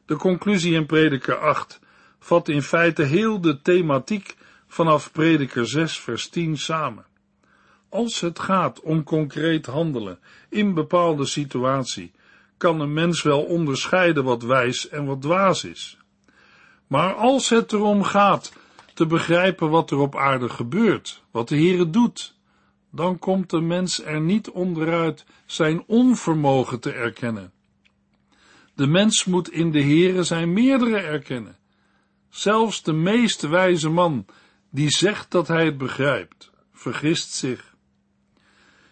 De 0.06 0.16
conclusie 0.16 0.74
in 0.74 0.86
Prediker 0.86 1.38
8 1.38 1.80
vat 2.18 2.48
in 2.48 2.62
feite 2.62 3.02
heel 3.02 3.40
de 3.40 3.62
thematiek 3.62 4.36
vanaf 4.76 5.12
Prediker 5.12 5.66
6 5.66 6.00
vers 6.00 6.28
10 6.28 6.58
samen. 6.58 7.06
Als 7.88 8.20
het 8.20 8.38
gaat 8.38 8.80
om 8.80 9.04
concreet 9.04 9.66
handelen 9.66 10.18
in 10.48 10.74
bepaalde 10.74 11.24
situatie, 11.24 12.12
kan 12.56 12.80
een 12.80 12.92
mens 12.92 13.22
wel 13.22 13.42
onderscheiden 13.42 14.24
wat 14.24 14.42
wijs 14.42 14.88
en 14.88 15.04
wat 15.04 15.22
dwaas 15.22 15.64
is. 15.64 15.98
Maar 16.86 17.14
als 17.14 17.48
het 17.48 17.72
erom 17.72 18.02
gaat 18.02 18.52
te 18.94 19.06
begrijpen 19.06 19.70
wat 19.70 19.90
er 19.90 19.98
op 19.98 20.16
aarde 20.16 20.48
gebeurt, 20.48 21.22
wat 21.30 21.48
de 21.48 21.56
Heere 21.56 21.90
doet, 21.90 22.34
dan 22.90 23.18
komt 23.18 23.50
de 23.50 23.60
mens 23.60 24.04
er 24.04 24.20
niet 24.20 24.50
onderuit 24.50 25.24
zijn 25.46 25.84
onvermogen 25.86 26.80
te 26.80 26.92
erkennen. 26.92 27.52
De 28.74 28.86
mens 28.86 29.24
moet 29.24 29.50
in 29.50 29.70
de 29.70 29.82
Heere 29.82 30.22
zijn 30.22 30.52
meerdere 30.52 30.98
erkennen. 30.98 31.56
Zelfs 32.28 32.82
de 32.82 32.92
meest 32.92 33.40
wijze 33.42 33.88
man, 33.88 34.26
die 34.76 34.90
zegt 34.90 35.30
dat 35.30 35.48
hij 35.48 35.64
het 35.64 35.78
begrijpt, 35.78 36.50
vergist 36.72 37.32
zich. 37.32 37.74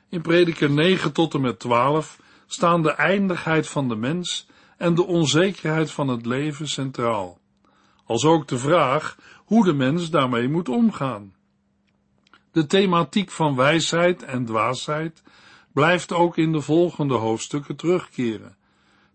In 0.08 0.22
prediker 0.22 0.70
9 0.70 1.12
tot 1.12 1.34
en 1.34 1.40
met 1.40 1.58
12 1.58 2.20
staan 2.46 2.82
de 2.82 2.90
eindigheid 2.90 3.68
van 3.68 3.88
de 3.88 3.96
mens 3.96 4.46
en 4.76 4.94
de 4.94 5.04
onzekerheid 5.04 5.90
van 5.90 6.08
het 6.08 6.26
leven 6.26 6.68
centraal, 6.68 7.38
als 8.04 8.24
ook 8.24 8.48
de 8.48 8.58
vraag 8.58 9.18
hoe 9.44 9.64
de 9.64 9.72
mens 9.72 10.10
daarmee 10.10 10.48
moet 10.48 10.68
omgaan. 10.68 11.34
De 12.52 12.66
thematiek 12.66 13.30
van 13.30 13.56
wijsheid 13.56 14.22
en 14.22 14.44
dwaasheid 14.44 15.22
blijft 15.72 16.12
ook 16.12 16.36
in 16.36 16.52
de 16.52 16.60
volgende 16.60 17.14
hoofdstukken 17.14 17.76
terugkeren, 17.76 18.56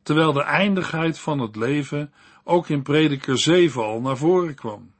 terwijl 0.03 0.33
de 0.33 0.43
eindigheid 0.43 1.19
van 1.19 1.39
het 1.39 1.55
leven 1.55 2.13
ook 2.43 2.69
in 2.69 2.81
prediker 2.81 3.37
7 3.37 3.83
al 3.83 4.01
naar 4.01 4.17
voren 4.17 4.55
kwam. 4.55 4.97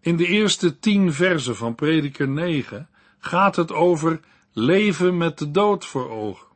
In 0.00 0.16
de 0.16 0.26
eerste 0.26 0.78
tien 0.78 1.12
versen 1.12 1.56
van 1.56 1.74
prediker 1.74 2.28
9 2.28 2.88
gaat 3.18 3.56
het 3.56 3.72
over 3.72 4.20
leven 4.52 5.16
met 5.16 5.38
de 5.38 5.50
dood 5.50 5.84
voor 5.84 6.10
ogen. 6.10 6.46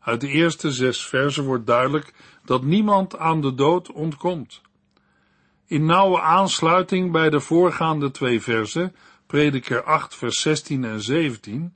Uit 0.00 0.20
de 0.20 0.28
eerste 0.28 0.72
zes 0.72 1.06
versen 1.06 1.44
wordt 1.44 1.66
duidelijk 1.66 2.12
dat 2.44 2.62
niemand 2.62 3.18
aan 3.18 3.40
de 3.40 3.54
dood 3.54 3.92
ontkomt. 3.92 4.60
In 5.66 5.86
nauwe 5.86 6.20
aansluiting 6.20 7.12
bij 7.12 7.30
de 7.30 7.40
voorgaande 7.40 8.10
twee 8.10 8.40
versen, 8.40 8.96
prediker 9.26 9.82
8 9.82 10.14
vers 10.14 10.40
16 10.40 10.84
en 10.84 11.00
17, 11.00 11.74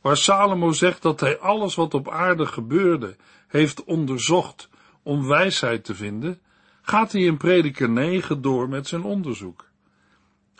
waar 0.00 0.16
Salomo 0.16 0.72
zegt 0.72 1.02
dat 1.02 1.20
hij 1.20 1.38
alles 1.38 1.74
wat 1.74 1.94
op 1.94 2.08
aarde 2.08 2.46
gebeurde 2.46 3.16
heeft 3.48 3.84
onderzocht 3.84 4.68
om 5.02 5.26
wijsheid 5.26 5.84
te 5.84 5.94
vinden, 5.94 6.40
gaat 6.82 7.12
hij 7.12 7.20
in 7.20 7.36
prediker 7.36 7.90
9 7.90 8.42
door 8.42 8.68
met 8.68 8.86
zijn 8.86 9.02
onderzoek. 9.02 9.69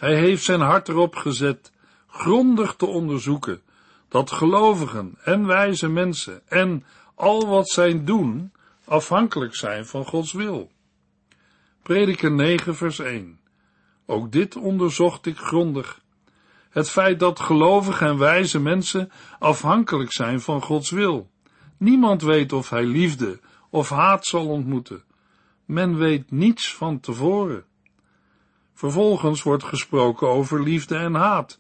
Hij 0.01 0.17
heeft 0.17 0.45
zijn 0.45 0.61
hart 0.61 0.89
erop 0.89 1.17
gezet 1.17 1.73
grondig 2.07 2.75
te 2.75 2.87
onderzoeken 2.87 3.63
dat 4.09 4.31
gelovigen 4.31 5.15
en 5.23 5.47
wijze 5.47 5.89
mensen 5.89 6.43
en 6.49 6.85
al 7.15 7.47
wat 7.47 7.69
zij 7.69 8.05
doen 8.05 8.53
afhankelijk 8.85 9.55
zijn 9.55 9.87
van 9.87 10.05
Gods 10.05 10.33
wil. 10.33 10.71
Prediker 11.83 12.33
9 12.33 12.77
vers 12.77 12.99
1 12.99 13.41
Ook 14.07 14.33
dit 14.33 14.57
onderzocht 14.57 15.27
ik 15.27 15.37
grondig. 15.37 16.01
Het 16.71 16.91
feit 16.91 17.19
dat 17.19 17.41
gelovige 17.41 18.05
en 18.05 18.19
wijze 18.19 18.61
mensen 18.61 19.13
afhankelijk 19.39 20.13
zijn 20.13 20.41
van 20.41 20.63
Gods 20.63 20.91
wil. 20.91 21.31
Niemand 21.77 22.23
weet 22.23 22.53
of 22.53 22.71
hij 22.71 22.85
liefde 22.85 23.41
of 23.71 23.89
haat 23.89 24.27
zal 24.27 24.47
ontmoeten. 24.47 25.03
Men 25.65 25.97
weet 25.97 26.31
niets 26.31 26.75
van 26.75 27.01
tevoren. 27.01 27.65
Vervolgens 28.81 29.43
wordt 29.43 29.65
gesproken 29.65 30.29
over 30.29 30.63
liefde 30.63 30.97
en 30.97 31.15
haat, 31.15 31.59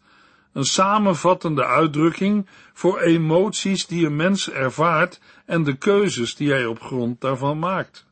een 0.52 0.64
samenvattende 0.64 1.64
uitdrukking 1.64 2.46
voor 2.72 3.00
emoties 3.00 3.86
die 3.86 4.06
een 4.06 4.16
mens 4.16 4.50
ervaart 4.50 5.20
en 5.46 5.64
de 5.64 5.76
keuzes 5.76 6.34
die 6.34 6.50
hij 6.50 6.66
op 6.66 6.80
grond 6.80 7.20
daarvan 7.20 7.58
maakt. 7.58 8.06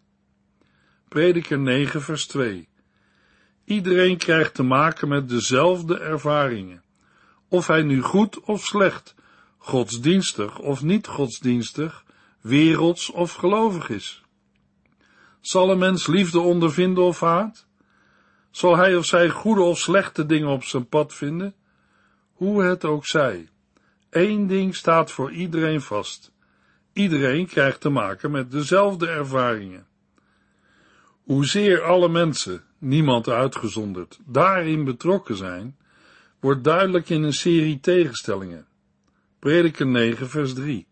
Prediker 1.09 1.59
9 1.59 2.03
vers 2.03 2.27
2 2.27 2.69
Iedereen 3.65 4.17
krijgt 4.17 4.55
te 4.55 4.63
maken 4.63 5.09
met 5.09 5.29
dezelfde 5.29 5.99
ervaringen, 5.99 6.83
of 7.49 7.67
hij 7.67 7.83
nu 7.83 8.03
goed 8.03 8.41
of 8.41 8.65
slecht, 8.65 9.15
godsdienstig 9.59 10.59
of 10.59 10.83
niet 10.83 11.07
godsdienstig, 11.07 12.05
werelds 12.41 13.11
of 13.11 13.33
gelovig 13.33 13.89
is. 13.89 14.23
Zal 15.41 15.71
een 15.71 15.79
mens 15.79 16.07
liefde 16.07 16.41
ondervinden 16.41 17.05
of 17.05 17.21
haat? 17.21 17.68
Zal 18.59 18.77
hij 18.77 18.97
of 18.97 19.05
zij 19.05 19.29
goede 19.29 19.61
of 19.61 19.79
slechte 19.79 20.27
dingen 20.27 20.49
op 20.49 20.65
zijn 20.65 20.89
pad 20.89 21.15
vinden? 21.15 21.55
Hoe 22.33 22.63
het 22.63 22.85
ook 22.85 23.07
zij, 23.07 23.49
één 24.11 24.47
ding 24.47 24.77
staat 24.77 25.11
voor 25.11 25.33
iedereen 25.33 25.81
vast. 25.81 26.33
Iedereen 26.93 27.47
krijgt 27.47 27.81
te 27.81 27.89
maken 27.89 28.31
met 28.31 28.51
dezelfde 28.51 29.09
ervaringen. 29.09 29.87
Hoezeer 31.23 31.83
alle 31.83 32.09
mensen, 32.09 32.65
niemand 32.79 33.29
uitgezonderd, 33.29 34.19
daarin 34.25 34.85
betrokken 34.85 35.37
zijn, 35.37 35.77
wordt 36.41 36.65
duidelijk 36.65 37.09
in 37.09 37.23
een 37.23 37.33
serie 37.33 37.81
tegenstellingen. 37.81 38.67
Prediker 39.39 39.87
9 39.87 40.29
vers 40.29 40.55
3 40.55 40.87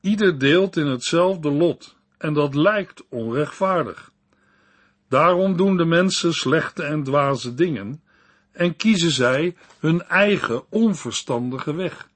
Ieder 0.00 0.38
deelt 0.38 0.76
in 0.76 0.86
hetzelfde 0.86 1.50
lot, 1.50 1.96
en 2.18 2.32
dat 2.32 2.54
lijkt 2.54 3.04
onrechtvaardig. 3.08 4.11
Daarom 5.12 5.56
doen 5.56 5.76
de 5.76 5.84
mensen 5.84 6.32
slechte 6.34 6.82
en 6.82 7.02
dwaze 7.02 7.54
dingen, 7.54 8.02
en 8.52 8.76
kiezen 8.76 9.10
zij 9.10 9.56
hun 9.78 10.02
eigen 10.02 10.70
onverstandige 10.70 11.74
weg. 11.74 12.08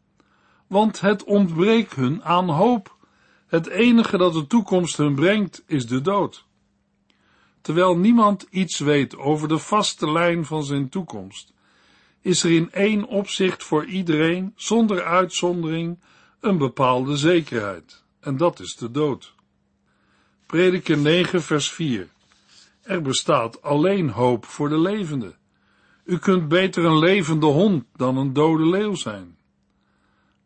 Want 0.67 1.01
het 1.01 1.25
ontbreekt 1.25 1.95
hun 1.95 2.25
aan 2.25 2.49
hoop. 2.49 2.97
Het 3.47 3.67
enige 3.67 4.17
dat 4.17 4.33
de 4.33 4.47
toekomst 4.47 4.97
hun 4.97 5.15
brengt 5.15 5.63
is 5.67 5.87
de 5.87 6.01
dood. 6.01 6.45
Terwijl 7.61 7.97
niemand 7.99 8.47
iets 8.51 8.79
weet 8.79 9.17
over 9.17 9.49
de 9.49 9.59
vaste 9.59 10.13
lijn 10.13 10.45
van 10.45 10.65
zijn 10.65 10.89
toekomst, 10.89 11.53
is 12.21 12.43
er 12.43 12.51
in 12.51 12.73
één 12.73 13.05
opzicht 13.05 13.65
voor 13.65 13.85
iedereen, 13.85 14.53
zonder 14.55 15.05
uitzondering, 15.05 15.99
een 16.41 16.59
bepaalde 16.59 17.17
zekerheid, 17.17 18.05
en 18.21 18.37
dat 18.37 18.61
is 18.61 18.77
de 18.77 18.91
dood. 18.91 19.35
Prediker 20.47 20.99
9 20.99 21.43
vers 21.43 21.71
4 21.71 22.15
Er 22.87 23.03
bestaat 23.03 23.63
alleen 23.63 24.11
hoop 24.11 24.45
voor 24.45 24.69
de 24.69 24.79
levenden. 24.79 25.37
U 26.05 26.19
kunt 26.19 26.49
beter 26.49 26.85
een 26.85 26.99
levende 26.99 27.47
hond 27.47 27.85
dan 27.97 28.17
een 28.17 28.33
dode 28.33 28.67
leeuw 28.67 28.95
zijn. 28.95 29.37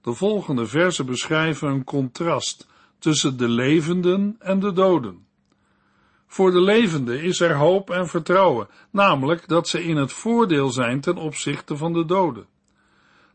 De 0.01 0.13
volgende 0.13 0.67
versen 0.67 1.07
beschrijven 1.07 1.69
een 1.69 1.85
contrast 1.85 2.67
tussen 2.99 3.37
de 3.37 3.49
levenden 3.49 4.37
en 4.39 4.61
de 4.61 4.73
doden. 4.73 5.27
Voor 6.27 6.51
de 6.51 6.61
levenden 6.61 7.23
is 7.23 7.41
er 7.41 7.55
hoop 7.55 7.91
en 7.91 8.09
vertrouwen, 8.09 8.69
namelijk 8.91 9.49
dat 9.49 9.69
ze 9.69 9.85
in 9.85 9.97
het 9.97 10.13
voordeel 10.13 10.71
zijn 10.71 11.01
ten 11.01 11.17
opzichte 11.17 11.77
van 11.77 11.93
de 11.93 12.05
doden. 12.05 12.47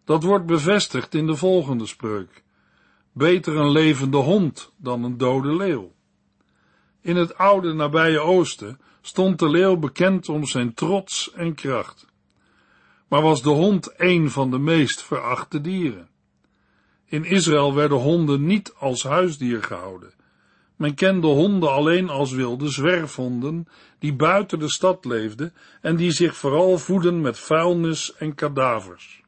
Dat 0.04 0.24
wordt 0.24 0.46
bevestigd 0.46 1.14
in 1.14 1.28
de 1.28 1.36
volgende 1.36 1.86
spreuk. 1.86 2.44
beter 3.12 3.56
een 3.56 3.72
levende 3.72 4.18
hond 4.18 4.74
dan 4.78 5.04
een 5.04 5.18
dode 5.18 5.56
leeuw. 5.56 5.94
In 7.02 7.16
het 7.16 7.38
oude 7.38 7.74
nabije 7.74 8.20
oosten 8.20 8.80
stond 9.06 9.40
de 9.40 9.50
leeuw 9.50 9.78
bekend 9.78 10.30
om 10.30 10.46
zijn 10.46 10.74
trots 10.74 11.32
en 11.34 11.56
kracht. 11.56 12.06
Maar 13.08 13.22
was 13.22 13.42
de 13.42 13.50
hond 13.50 13.94
een 13.98 14.32
van 14.32 14.52
de 14.52 14.58
meest 14.60 15.02
verachte 15.02 15.62
dieren. 15.62 16.10
In 17.06 17.24
Israël 17.24 17.74
werden 17.74 17.98
honden 17.98 18.46
niet 18.46 18.74
als 18.78 19.04
huisdier 19.04 19.64
gehouden. 19.64 20.14
Men 20.76 20.94
kende 20.94 21.28
honden 21.28 21.72
alleen 21.72 22.10
als 22.10 22.32
wilde 22.32 22.70
zwerfhonden 22.70 23.68
die 24.00 24.14
buiten 24.14 24.60
de 24.60 24.70
stad 24.70 25.06
leefden 25.06 25.54
en 25.82 25.96
die 25.96 26.12
zich 26.12 26.36
vooral 26.36 26.78
voeden 26.78 27.22
met 27.22 27.40
vuilnis 27.40 28.16
en 28.16 28.36
kadavers. 28.36 29.24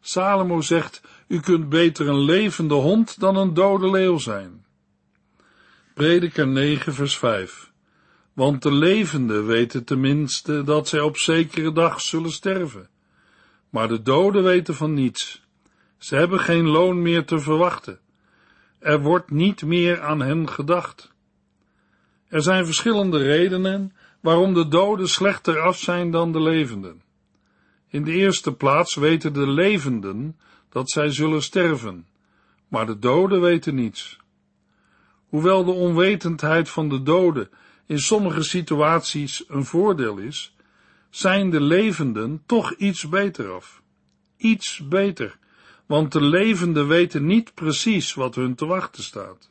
Salomo 0.00 0.60
zegt, 0.60 1.00
u 1.28 1.40
kunt 1.40 1.68
beter 1.68 2.08
een 2.08 2.20
levende 2.20 2.74
hond 2.74 3.20
dan 3.20 3.36
een 3.36 3.54
dode 3.54 3.90
leeuw 3.90 4.18
zijn. 4.18 4.64
Prediker 5.94 6.46
9 6.46 6.94
vers 6.94 7.18
5 7.18 7.74
Want 8.36 8.62
de 8.62 8.72
levenden 8.72 9.46
weten 9.46 9.84
tenminste 9.84 10.62
dat 10.62 10.88
zij 10.88 11.00
op 11.00 11.16
zekere 11.16 11.72
dag 11.72 12.00
zullen 12.00 12.32
sterven. 12.32 12.88
Maar 13.70 13.88
de 13.88 14.02
doden 14.02 14.42
weten 14.42 14.74
van 14.74 14.94
niets. 14.94 15.42
Ze 15.98 16.16
hebben 16.16 16.40
geen 16.40 16.66
loon 16.66 17.02
meer 17.02 17.24
te 17.24 17.38
verwachten. 17.38 17.98
Er 18.78 19.00
wordt 19.00 19.30
niet 19.30 19.62
meer 19.62 20.00
aan 20.00 20.20
hen 20.20 20.48
gedacht. 20.48 21.12
Er 22.28 22.42
zijn 22.42 22.64
verschillende 22.64 23.18
redenen 23.18 23.92
waarom 24.20 24.54
de 24.54 24.68
doden 24.68 25.08
slechter 25.08 25.60
af 25.60 25.78
zijn 25.78 26.10
dan 26.10 26.32
de 26.32 26.40
levenden. 26.40 27.02
In 27.88 28.04
de 28.04 28.12
eerste 28.12 28.52
plaats 28.52 28.94
weten 28.94 29.32
de 29.32 29.48
levenden 29.48 30.38
dat 30.68 30.90
zij 30.90 31.10
zullen 31.10 31.42
sterven, 31.42 32.06
maar 32.68 32.86
de 32.86 32.98
doden 32.98 33.40
weten 33.40 33.74
niets. 33.74 34.18
Hoewel 35.28 35.64
de 35.64 35.70
onwetendheid 35.70 36.68
van 36.68 36.88
de 36.88 37.02
doden 37.02 37.50
in 37.86 37.98
sommige 37.98 38.42
situaties 38.42 39.44
een 39.48 39.64
voordeel 39.64 40.18
is, 40.18 40.54
zijn 41.10 41.50
de 41.50 41.60
levenden 41.60 42.42
toch 42.46 42.72
iets 42.72 43.08
beter 43.08 43.50
af. 43.50 43.82
Iets 44.36 44.88
beter, 44.88 45.38
want 45.86 46.12
de 46.12 46.22
levenden 46.22 46.88
weten 46.88 47.26
niet 47.26 47.54
precies 47.54 48.14
wat 48.14 48.34
hun 48.34 48.54
te 48.54 48.66
wachten 48.66 49.02
staat. 49.02 49.48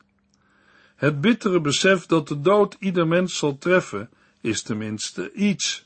Het 0.95 1.21
bittere 1.21 1.61
besef 1.61 2.05
dat 2.05 2.27
de 2.27 2.41
dood 2.41 2.75
ieder 2.79 3.07
mens 3.07 3.37
zal 3.37 3.57
treffen, 3.57 4.09
is 4.41 4.61
tenminste 4.61 5.31
iets. 5.31 5.85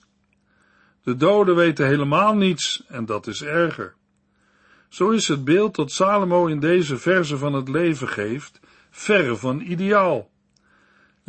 De 1.03 1.15
doden 1.15 1.55
weten 1.55 1.87
helemaal 1.87 2.35
niets 2.35 2.83
en 2.87 3.05
dat 3.05 3.27
is 3.27 3.43
erger. 3.43 3.95
Zo 4.89 5.09
is 5.09 5.27
het 5.27 5.43
beeld 5.43 5.75
dat 5.75 5.91
Salomo 5.91 6.45
in 6.45 6.59
deze 6.59 6.97
verse 6.97 7.37
van 7.37 7.53
het 7.53 7.69
leven 7.69 8.07
geeft, 8.07 8.59
verre 8.89 9.35
van 9.35 9.61
ideaal. 9.61 10.29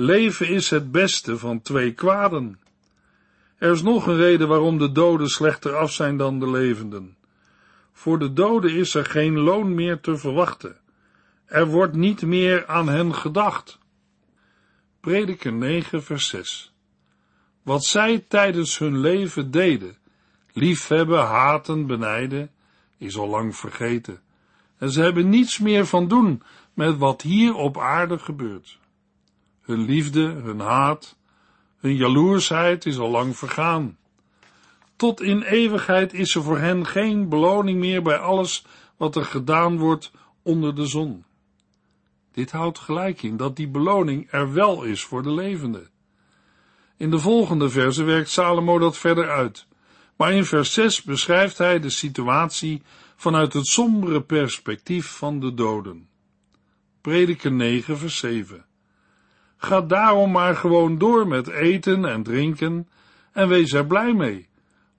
Leven 0.01 0.49
is 0.49 0.71
het 0.71 0.91
beste 0.93 1.39
van 1.39 1.61
twee 1.61 1.93
kwaden. 1.93 2.61
Er 3.59 3.73
is 3.73 3.83
nog 3.83 4.07
een 4.07 4.17
reden 4.17 4.49
waarom 4.49 4.79
de 4.79 4.93
doden 4.93 5.29
slechter 5.29 5.77
af 5.77 5.93
zijn 5.93 6.17
dan 6.17 6.39
de 6.39 6.51
levenden. 6.51 7.17
Voor 7.93 8.19
de 8.19 8.33
doden 8.33 8.75
is 8.75 8.95
er 8.95 9.05
geen 9.05 9.39
loon 9.39 9.75
meer 9.75 10.01
te 10.01 10.17
verwachten. 10.17 10.77
Er 11.45 11.67
wordt 11.67 11.95
niet 11.95 12.23
meer 12.23 12.67
aan 12.67 12.89
hen 12.89 13.15
gedacht. 13.15 13.79
Prediker 15.01 15.53
9 15.53 16.03
vers 16.03 16.29
6 16.29 16.73
Wat 17.63 17.85
zij 17.85 18.25
tijdens 18.29 18.79
hun 18.79 18.99
leven 18.99 19.51
deden, 19.51 19.97
liefhebben, 20.53 21.27
haten, 21.27 21.87
benijden, 21.87 22.51
is 22.99 23.17
al 23.17 23.29
lang 23.29 23.57
vergeten. 23.57 24.21
En 24.79 24.91
ze 24.91 25.03
hebben 25.03 25.29
niets 25.29 25.59
meer 25.59 25.87
van 25.87 26.09
doen 26.09 26.43
met 26.75 26.97
wat 26.97 27.23
hier 27.23 27.55
op 27.55 27.79
aarde 27.79 28.19
gebeurt. 28.19 28.80
Hun 29.71 29.85
liefde, 29.85 30.21
hun 30.21 30.61
haat, 30.61 31.17
hun 31.79 31.97
jaloersheid 31.97 32.87
is 32.87 32.99
al 32.99 33.11
lang 33.11 33.37
vergaan. 33.37 33.99
Tot 34.97 35.21
in 35.21 35.43
eeuwigheid 35.43 36.13
is 36.13 36.35
er 36.35 36.43
voor 36.43 36.59
hen 36.59 36.87
geen 36.87 37.29
beloning 37.29 37.79
meer 37.79 38.03
bij 38.03 38.19
alles 38.19 38.65
wat 38.97 39.17
er 39.17 39.25
gedaan 39.25 39.79
wordt 39.79 40.11
onder 40.43 40.75
de 40.75 40.87
zon. 40.87 41.25
Dit 42.33 42.51
houdt 42.51 42.79
gelijk 42.79 43.23
in 43.23 43.37
dat 43.37 43.57
die 43.57 43.69
beloning 43.69 44.29
er 44.31 44.53
wel 44.53 44.83
is 44.83 45.05
voor 45.05 45.23
de 45.23 45.33
levenden. 45.33 45.91
In 46.97 47.11
de 47.11 47.19
volgende 47.19 47.69
verse 47.69 48.03
werkt 48.03 48.31
Salomo 48.31 48.79
dat 48.79 48.99
verder 48.99 49.31
uit, 49.31 49.67
maar 50.17 50.33
in 50.33 50.45
vers 50.45 50.73
6 50.73 51.03
beschrijft 51.03 51.59
hij 51.59 51.81
de 51.81 51.91
situatie 51.91 52.83
vanuit 53.17 53.53
het 53.53 53.67
sombere 53.67 54.23
perspectief 54.23 55.07
van 55.07 55.41
de 55.41 55.55
doden. 55.55 56.09
Prediker 57.01 57.53
9 57.53 57.99
vers 57.99 58.19
7 58.19 58.69
Ga 59.63 59.81
daarom 59.81 60.31
maar 60.31 60.57
gewoon 60.57 60.99
door 60.99 61.29
met 61.29 61.49
eten 61.49 62.05
en 62.05 62.23
drinken 62.23 62.89
en 63.33 63.49
wees 63.49 63.73
er 63.73 63.87
blij 63.87 64.15
mee, 64.15 64.49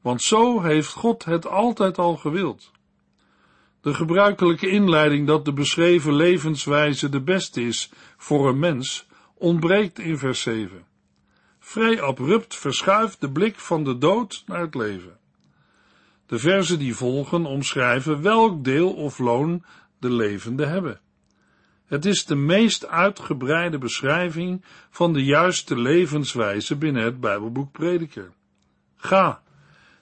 want 0.02 0.22
zo 0.22 0.62
heeft 0.62 0.94
God 0.94 1.26
het 1.26 1.48
altijd 1.48 1.98
al 1.98 2.18
gewild. 2.18 2.72
De 3.82 3.94
gebruikelijke 3.94 4.70
inleiding 4.70 5.28
dat 5.28 5.46
de 5.46 5.54
beschreven 5.54 6.16
levenswijze 6.16 7.10
de 7.10 7.22
beste 7.22 7.62
is 7.62 7.92
voor 8.18 8.50
een 8.50 8.60
mens 8.60 9.08
ontbreekt 9.34 10.00
in 10.00 10.18
vers 10.18 10.42
7. 10.42 10.86
Vrij 11.60 12.02
abrupt 12.02 12.56
verschuift 12.56 13.22
de 13.22 13.32
blik 13.32 13.60
van 13.60 13.84
de 13.84 13.98
dood 13.98 14.44
naar 14.46 14.62
het 14.62 14.76
leven. 14.76 15.18
De 16.26 16.40
verzen 16.40 16.80
die 16.80 16.96
volgen 16.96 17.46
omschrijven 17.46 18.22
welk 18.22 18.64
deel 18.64 18.94
of 18.94 19.20
loon 19.20 19.64
de 20.00 20.10
levenden 20.10 20.70
hebben. 20.70 21.02
Het 21.92 22.06
is 22.06 22.26
de 22.26 22.36
meest 22.36 22.88
uitgebreide 22.88 23.78
beschrijving 23.78 24.64
van 24.90 25.14
de 25.14 25.24
juiste 25.24 25.80
levenswijze 25.80 26.78
binnen 26.78 27.04
het 27.04 27.20
Bijbelboek 27.20 27.72
Prediker. 27.72 28.32
Ga, 28.96 29.42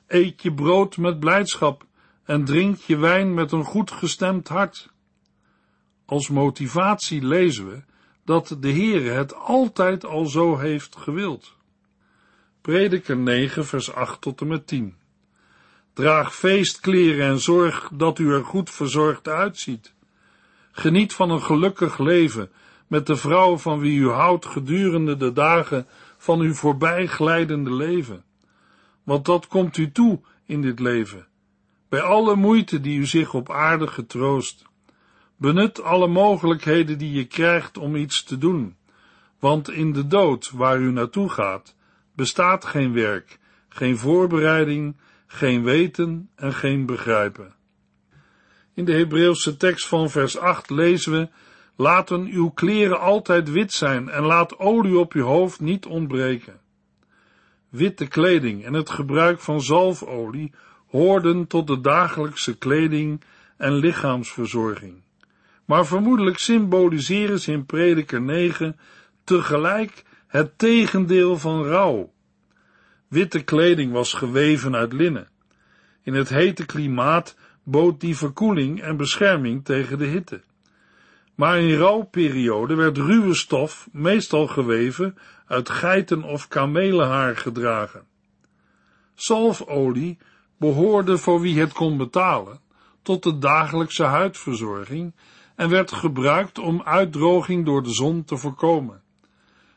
eet 0.07 0.41
je 0.41 0.53
brood 0.53 0.97
met 0.97 1.19
blijdschap 1.19 1.85
en 2.23 2.45
drink 2.45 2.77
je 2.77 2.97
wijn 2.97 3.33
met 3.33 3.51
een 3.51 3.63
goed 3.63 3.91
gestemd 3.91 4.47
hart. 4.47 4.89
Als 6.05 6.29
motivatie 6.29 7.25
lezen 7.25 7.69
we 7.69 7.81
dat 8.25 8.57
de 8.59 8.71
Heere 8.71 9.09
het 9.09 9.35
altijd 9.35 10.05
al 10.05 10.25
zo 10.25 10.57
heeft 10.57 10.95
gewild. 10.95 11.55
Prediker 12.61 13.17
9 13.17 13.65
vers 13.65 13.93
8 13.93 14.21
tot 14.21 14.41
en 14.41 14.47
met 14.47 14.67
10 14.67 14.95
Draag 15.93 16.35
feestkleren 16.35 17.27
en 17.27 17.39
zorg 17.39 17.89
dat 17.93 18.19
u 18.19 18.33
er 18.33 18.45
goed 18.45 18.69
verzorgd 18.69 19.27
uitziet. 19.27 19.97
Geniet 20.71 21.13
van 21.13 21.29
een 21.29 21.41
gelukkig 21.41 21.97
leven 21.97 22.51
met 22.87 23.05
de 23.05 23.15
vrouw 23.15 23.57
van 23.57 23.79
wie 23.79 23.99
u 23.99 24.09
houdt 24.09 24.45
gedurende 24.45 25.17
de 25.17 25.33
dagen 25.33 25.87
van 26.17 26.39
uw 26.39 26.53
voorbijglijdende 26.53 27.73
leven. 27.73 28.23
Want 29.03 29.25
dat 29.25 29.47
komt 29.47 29.77
u 29.77 29.91
toe 29.91 30.19
in 30.45 30.61
dit 30.61 30.79
leven, 30.79 31.27
bij 31.89 32.01
alle 32.01 32.35
moeite 32.35 32.81
die 32.81 32.99
u 32.99 33.05
zich 33.05 33.33
op 33.33 33.51
aarde 33.51 33.87
getroost. 33.87 34.63
Benut 35.35 35.81
alle 35.81 36.07
mogelijkheden 36.07 36.97
die 36.97 37.11
je 37.11 37.25
krijgt 37.25 37.77
om 37.77 37.95
iets 37.95 38.23
te 38.23 38.37
doen, 38.37 38.75
want 39.39 39.69
in 39.69 39.93
de 39.93 40.07
dood 40.07 40.51
waar 40.51 40.79
u 40.79 40.91
naartoe 40.91 41.29
gaat, 41.29 41.75
bestaat 42.15 42.65
geen 42.65 42.93
werk, 42.93 43.39
geen 43.69 43.97
voorbereiding, 43.97 44.97
geen 45.27 45.63
weten 45.63 46.29
en 46.35 46.53
geen 46.53 46.85
begrijpen. 46.85 47.53
In 48.79 48.85
de 48.85 48.93
Hebreeuwse 48.93 49.57
tekst 49.57 49.87
van 49.87 50.09
vers 50.09 50.37
8 50.37 50.69
lezen 50.69 51.11
we, 51.11 51.27
laten 51.75 52.25
uw 52.25 52.49
kleren 52.49 52.99
altijd 52.99 53.51
wit 53.51 53.73
zijn 53.73 54.09
en 54.09 54.23
laat 54.23 54.59
olie 54.59 54.97
op 54.97 55.13
uw 55.13 55.23
hoofd 55.23 55.59
niet 55.59 55.85
ontbreken. 55.85 56.59
Witte 57.69 58.07
kleding 58.07 58.65
en 58.65 58.73
het 58.73 58.89
gebruik 58.89 59.39
van 59.39 59.61
zalfolie 59.61 60.51
hoorden 60.89 61.47
tot 61.47 61.67
de 61.67 61.81
dagelijkse 61.81 62.57
kleding 62.57 63.21
en 63.57 63.73
lichaamsverzorging. 63.73 65.01
Maar 65.65 65.85
vermoedelijk 65.85 66.37
symboliseren 66.37 67.39
ze 67.39 67.51
in 67.51 67.65
Prediker 67.65 68.21
9 68.21 68.79
tegelijk 69.23 70.03
het 70.27 70.57
tegendeel 70.57 71.37
van 71.37 71.63
rouw. 71.63 72.11
Witte 73.07 73.43
kleding 73.43 73.91
was 73.91 74.13
geweven 74.13 74.75
uit 74.75 74.93
linnen. 74.93 75.27
In 76.03 76.13
het 76.13 76.29
hete 76.29 76.65
klimaat 76.65 77.35
bood 77.71 77.99
die 77.99 78.17
verkoeling 78.17 78.81
en 78.81 78.97
bescherming 78.97 79.65
tegen 79.65 79.97
de 79.97 80.05
hitte. 80.05 80.41
Maar 81.35 81.59
in 81.59 81.77
rouwperiode 81.77 82.75
werd 82.75 82.97
ruwe 82.97 83.33
stof, 83.33 83.87
meestal 83.91 84.47
geweven, 84.47 85.17
uit 85.47 85.69
geiten- 85.69 86.23
of 86.23 86.47
kamelenhaar 86.47 87.37
gedragen. 87.37 88.03
Zalfolie 89.13 90.17
behoorde 90.57 91.17
voor 91.17 91.41
wie 91.41 91.59
het 91.59 91.73
kon 91.73 91.97
betalen 91.97 92.59
tot 93.01 93.23
de 93.23 93.37
dagelijkse 93.37 94.03
huidverzorging 94.03 95.13
en 95.55 95.69
werd 95.69 95.91
gebruikt 95.91 96.59
om 96.59 96.81
uitdroging 96.83 97.65
door 97.65 97.83
de 97.83 97.93
zon 97.93 98.23
te 98.23 98.37
voorkomen. 98.37 99.01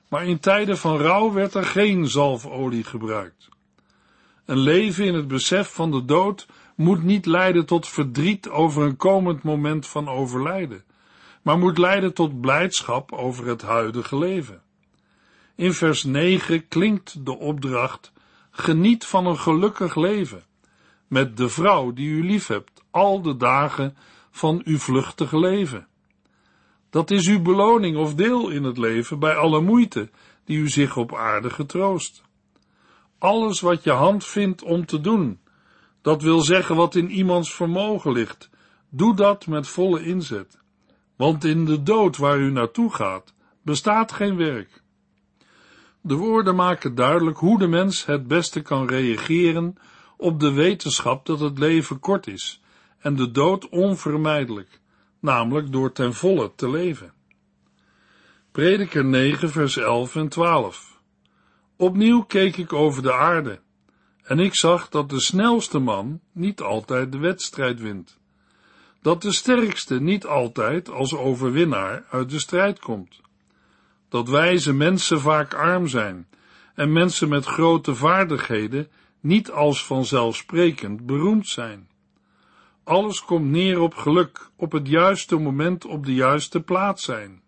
Maar 0.08 0.26
in 0.26 0.38
tijden 0.38 0.78
van 0.78 0.98
rouw 0.98 1.32
werd 1.32 1.54
er 1.54 1.64
geen 1.64 2.08
zalfolie 2.08 2.84
gebruikt. 2.84 3.48
Een 4.44 4.58
leven 4.58 5.04
in 5.04 5.14
het 5.14 5.28
besef 5.28 5.74
van 5.74 5.90
de 5.90 6.04
dood 6.04 6.46
moet 6.74 7.02
niet 7.02 7.26
leiden 7.26 7.66
tot 7.66 7.88
verdriet 7.88 8.48
over 8.48 8.82
een 8.82 8.96
komend 8.96 9.42
moment 9.42 9.86
van 9.86 10.08
overlijden, 10.08 10.84
maar 11.42 11.58
moet 11.58 11.78
leiden 11.78 12.14
tot 12.14 12.40
blijdschap 12.40 13.12
over 13.12 13.46
het 13.46 13.62
huidige 13.62 14.18
leven. 14.18 14.62
In 15.54 15.72
vers 15.72 16.04
9 16.04 16.68
klinkt 16.68 17.26
de 17.26 17.38
opdracht: 17.38 18.12
geniet 18.50 19.04
van 19.04 19.26
een 19.26 19.38
gelukkig 19.38 19.96
leven 19.96 20.42
met 21.06 21.36
de 21.36 21.48
vrouw 21.48 21.92
die 21.92 22.08
u 22.08 22.24
liefhebt 22.24 22.82
al 22.90 23.22
de 23.22 23.36
dagen 23.36 23.96
van 24.30 24.60
uw 24.64 24.78
vluchtige 24.78 25.38
leven. 25.38 25.86
Dat 26.90 27.10
is 27.10 27.28
uw 27.28 27.42
beloning 27.42 27.96
of 27.96 28.14
deel 28.14 28.48
in 28.48 28.64
het 28.64 28.78
leven 28.78 29.18
bij 29.18 29.36
alle 29.36 29.60
moeite 29.60 30.10
die 30.44 30.58
u 30.58 30.68
zich 30.68 30.96
op 30.96 31.14
aarde 31.14 31.50
getroost. 31.50 32.22
Alles 33.18 33.60
wat 33.60 33.84
je 33.84 33.90
hand 33.90 34.24
vindt 34.24 34.62
om 34.62 34.86
te 34.86 35.00
doen, 35.00 35.40
dat 36.02 36.22
wil 36.22 36.40
zeggen 36.40 36.76
wat 36.76 36.94
in 36.94 37.10
iemands 37.10 37.54
vermogen 37.54 38.12
ligt, 38.12 38.50
doe 38.88 39.16
dat 39.16 39.46
met 39.46 39.68
volle 39.68 40.04
inzet. 40.04 40.58
Want 41.16 41.44
in 41.44 41.64
de 41.64 41.82
dood 41.82 42.16
waar 42.16 42.38
u 42.38 42.50
naartoe 42.50 42.94
gaat, 42.94 43.34
bestaat 43.62 44.12
geen 44.12 44.36
werk. 44.36 44.82
De 46.00 46.14
woorden 46.14 46.54
maken 46.54 46.94
duidelijk 46.94 47.38
hoe 47.38 47.58
de 47.58 47.66
mens 47.66 48.04
het 48.04 48.26
beste 48.26 48.60
kan 48.60 48.88
reageren 48.88 49.76
op 50.16 50.40
de 50.40 50.52
wetenschap 50.52 51.26
dat 51.26 51.40
het 51.40 51.58
leven 51.58 52.00
kort 52.00 52.26
is 52.26 52.62
en 52.98 53.16
de 53.16 53.30
dood 53.30 53.68
onvermijdelijk, 53.68 54.80
namelijk 55.20 55.72
door 55.72 55.92
ten 55.92 56.14
volle 56.14 56.52
te 56.54 56.70
leven. 56.70 57.12
Prediker 58.52 59.04
9, 59.04 59.50
vers 59.50 59.76
11 59.76 60.16
en 60.16 60.28
12. 60.28 61.00
Opnieuw 61.76 62.22
keek 62.22 62.56
ik 62.56 62.72
over 62.72 63.02
de 63.02 63.12
aarde, 63.12 63.60
en 64.22 64.38
ik 64.38 64.54
zag 64.54 64.88
dat 64.88 65.10
de 65.10 65.20
snelste 65.20 65.78
man 65.78 66.20
niet 66.32 66.60
altijd 66.60 67.12
de 67.12 67.18
wedstrijd 67.18 67.80
wint. 67.80 68.18
Dat 69.02 69.22
de 69.22 69.32
sterkste 69.32 70.00
niet 70.00 70.26
altijd 70.26 70.90
als 70.90 71.14
overwinnaar 71.14 72.04
uit 72.10 72.30
de 72.30 72.38
strijd 72.38 72.78
komt. 72.78 73.20
Dat 74.08 74.28
wijze 74.28 74.72
mensen 74.72 75.20
vaak 75.20 75.54
arm 75.54 75.86
zijn 75.86 76.28
en 76.74 76.92
mensen 76.92 77.28
met 77.28 77.44
grote 77.44 77.94
vaardigheden 77.94 78.88
niet 79.20 79.50
als 79.50 79.84
vanzelfsprekend 79.84 81.06
beroemd 81.06 81.48
zijn. 81.48 81.88
Alles 82.84 83.24
komt 83.24 83.50
neer 83.50 83.80
op 83.80 83.94
geluk, 83.94 84.50
op 84.56 84.72
het 84.72 84.88
juiste 84.88 85.36
moment 85.36 85.84
op 85.84 86.06
de 86.06 86.14
juiste 86.14 86.60
plaats 86.60 87.04
zijn. 87.04 87.42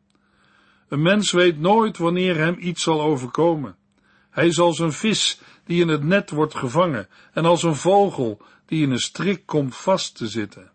Een 0.89 1.03
mens 1.03 1.33
weet 1.33 1.59
nooit 1.59 1.99
wanneer 1.99 2.37
hem 2.37 2.57
iets 2.59 2.83
zal 2.83 3.03
overkomen. 3.03 3.77
Hij 4.35 4.47
is 4.47 4.59
als 4.59 4.79
een 4.79 4.92
vis 4.92 5.40
die 5.64 5.81
in 5.81 5.88
het 5.88 6.05
net 6.05 6.31
wordt 6.31 6.55
gevangen 6.55 7.09
en 7.33 7.44
als 7.44 7.62
een 7.62 7.77
vogel 7.77 8.40
die 8.66 8.83
in 8.83 8.90
een 8.90 8.99
strik 8.99 9.47
komt 9.47 9.77
vast 9.77 10.16
te 10.16 10.29
zitten. 10.29 10.70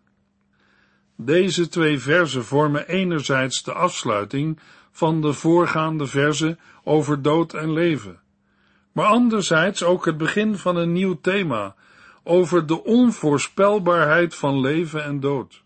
Deze 1.16 1.68
twee 1.68 1.98
verzen 1.98 2.44
vormen 2.44 2.88
enerzijds 2.88 3.62
de 3.62 3.72
afsluiting 3.72 4.58
van 4.90 5.20
de 5.20 5.32
voorgaande 5.32 6.06
verzen 6.06 6.58
over 6.84 7.22
dood 7.22 7.54
en 7.54 7.72
leven 7.72 8.20
maar 8.92 9.06
anderzijds 9.06 9.82
ook 9.82 10.04
het 10.04 10.16
begin 10.16 10.56
van 10.56 10.76
een 10.76 10.92
nieuw 10.92 11.18
thema 11.20 11.74
over 12.22 12.66
de 12.66 12.84
onvoorspelbaarheid 12.84 14.34
van 14.34 14.60
leven 14.60 15.04
en 15.04 15.20
dood. 15.20 15.62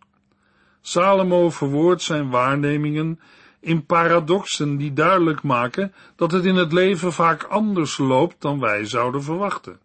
Salomo 0.81 1.51
verwoordt 1.51 2.03
zijn 2.03 2.31
waarnemingen 2.31 3.21
in 3.65 3.87
paradoxen 3.87 4.77
die 4.77 4.93
duidelijk 4.93 5.43
maken 5.43 5.95
dat 6.17 6.33
het 6.33 6.45
in 6.45 6.55
het 6.55 6.73
leven 6.73 7.13
vaak 7.13 7.43
anders 7.43 7.99
loopt 7.99 8.37
dan 8.39 8.61
wij 8.61 8.85
zouden 8.85 9.23
verwachten. 9.23 9.79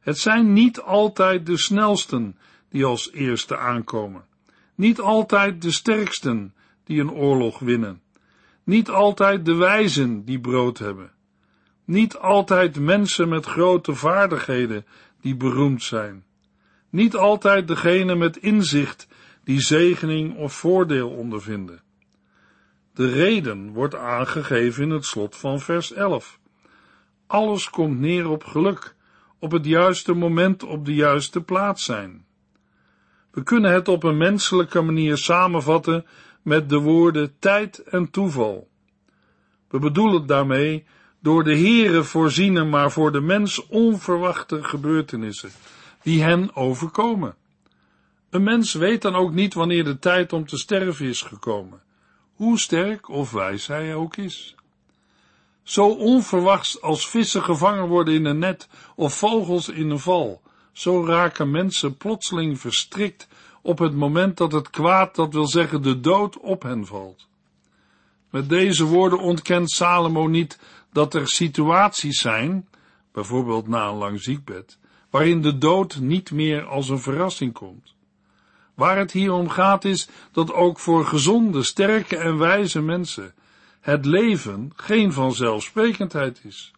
Het 0.00 0.18
zijn 0.18 0.52
niet 0.52 0.80
altijd 0.80 1.46
de 1.46 1.58
snelsten 1.58 2.38
die 2.68 2.84
als 2.84 3.12
eerste 3.12 3.56
aankomen, 3.56 4.24
niet 4.74 5.00
altijd 5.00 5.62
de 5.62 5.70
sterksten 5.70 6.54
die 6.84 7.00
een 7.00 7.12
oorlog 7.12 7.58
winnen, 7.58 8.02
niet 8.64 8.88
altijd 8.88 9.44
de 9.44 9.54
wijzen 9.54 10.24
die 10.24 10.40
brood 10.40 10.78
hebben 10.78 11.10
niet 11.90 12.16
altijd 12.16 12.80
mensen 12.80 13.28
met 13.28 13.46
grote 13.46 13.94
vaardigheden 13.94 14.86
die 15.20 15.36
beroemd 15.36 15.82
zijn. 15.82 16.24
Niet 16.90 17.16
altijd 17.16 17.68
degene 17.68 18.14
met 18.14 18.36
inzicht 18.36 19.08
die 19.44 19.60
zegening 19.60 20.36
of 20.36 20.52
voordeel 20.52 21.10
ondervinden. 21.10 21.82
De 22.94 23.08
reden 23.08 23.72
wordt 23.72 23.94
aangegeven 23.94 24.82
in 24.82 24.90
het 24.90 25.04
slot 25.04 25.36
van 25.36 25.60
vers 25.60 25.92
11. 25.92 26.38
Alles 27.26 27.70
komt 27.70 28.00
neer 28.00 28.28
op 28.28 28.44
geluk, 28.44 28.94
op 29.38 29.50
het 29.50 29.64
juiste 29.64 30.12
moment 30.12 30.62
op 30.62 30.84
de 30.84 30.94
juiste 30.94 31.40
plaats 31.40 31.84
zijn. 31.84 32.24
We 33.30 33.42
kunnen 33.42 33.72
het 33.72 33.88
op 33.88 34.02
een 34.02 34.16
menselijke 34.16 34.80
manier 34.80 35.16
samenvatten 35.16 36.06
met 36.42 36.68
de 36.68 36.78
woorden 36.78 37.38
tijd 37.38 37.78
en 37.78 38.10
toeval. 38.10 38.68
We 39.68 39.78
bedoelen 39.78 40.26
daarmee 40.26 40.84
door 41.20 41.44
de 41.44 41.56
Heere 41.56 42.02
voorziene, 42.04 42.64
maar 42.64 42.90
voor 42.90 43.12
de 43.12 43.20
mens 43.20 43.66
onverwachte 43.66 44.62
gebeurtenissen, 44.62 45.50
die 46.02 46.22
hen 46.22 46.56
overkomen. 46.56 47.34
Een 48.30 48.42
mens 48.42 48.74
weet 48.74 49.02
dan 49.02 49.14
ook 49.14 49.32
niet 49.32 49.54
wanneer 49.54 49.84
de 49.84 49.98
tijd 49.98 50.32
om 50.32 50.46
te 50.46 50.56
sterven 50.56 51.06
is 51.06 51.22
gekomen, 51.22 51.82
hoe 52.40 52.58
sterk 52.58 53.08
of 53.08 53.30
wijs 53.30 53.66
hij 53.66 53.94
ook 53.94 54.16
is. 54.16 54.54
Zo 55.62 55.88
onverwachts 55.88 56.82
als 56.82 57.08
vissen 57.08 57.42
gevangen 57.42 57.88
worden 57.88 58.14
in 58.14 58.24
een 58.24 58.38
net 58.38 58.68
of 58.96 59.14
vogels 59.14 59.68
in 59.68 59.90
een 59.90 59.98
val, 59.98 60.42
zo 60.72 61.04
raken 61.06 61.50
mensen 61.50 61.96
plotseling 61.96 62.60
verstrikt 62.60 63.28
op 63.62 63.78
het 63.78 63.94
moment 63.94 64.36
dat 64.36 64.52
het 64.52 64.70
kwaad, 64.70 65.14
dat 65.14 65.32
wil 65.32 65.46
zeggen 65.46 65.82
de 65.82 66.00
dood, 66.00 66.38
op 66.38 66.62
hen 66.62 66.86
valt. 66.86 67.26
Met 68.30 68.48
deze 68.48 68.84
woorden 68.84 69.18
ontkent 69.18 69.70
Salomo 69.70 70.26
niet 70.26 70.58
dat 70.92 71.14
er 71.14 71.28
situaties 71.28 72.20
zijn, 72.20 72.68
bijvoorbeeld 73.12 73.68
na 73.68 73.88
een 73.88 73.96
lang 73.96 74.20
ziekbed, 74.20 74.78
waarin 75.10 75.42
de 75.42 75.58
dood 75.58 75.98
niet 75.98 76.30
meer 76.30 76.64
als 76.64 76.88
een 76.88 77.00
verrassing 77.00 77.52
komt. 77.52 77.94
Waar 78.80 78.98
het 78.98 79.12
hier 79.12 79.32
om 79.32 79.48
gaat 79.48 79.84
is 79.84 80.08
dat 80.32 80.52
ook 80.52 80.78
voor 80.78 81.06
gezonde, 81.06 81.62
sterke 81.62 82.16
en 82.16 82.38
wijze 82.38 82.82
mensen 82.82 83.34
het 83.80 84.04
leven 84.04 84.72
geen 84.76 85.12
vanzelfsprekendheid 85.12 86.40
is. 86.44 86.72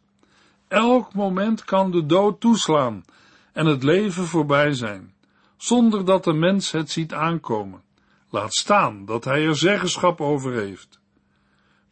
Elk 0.69 1.15
moment 1.15 1.65
kan 1.65 1.91
de 1.91 2.07
dood 2.07 2.41
toeslaan 2.41 3.05
en 3.53 3.67
het 3.67 3.83
leven 3.83 4.25
voorbij 4.25 4.73
zijn, 4.73 5.15
zonder 5.57 6.05
dat 6.05 6.25
de 6.25 6.33
mens 6.33 6.71
het 6.71 6.91
ziet 6.91 7.13
aankomen. 7.13 7.83
Laat 8.31 8.55
staan 8.55 9.05
dat 9.05 9.25
hij 9.25 9.47
er 9.47 9.57
zeggenschap 9.57 10.21
over 10.21 10.53
heeft. 10.53 11.01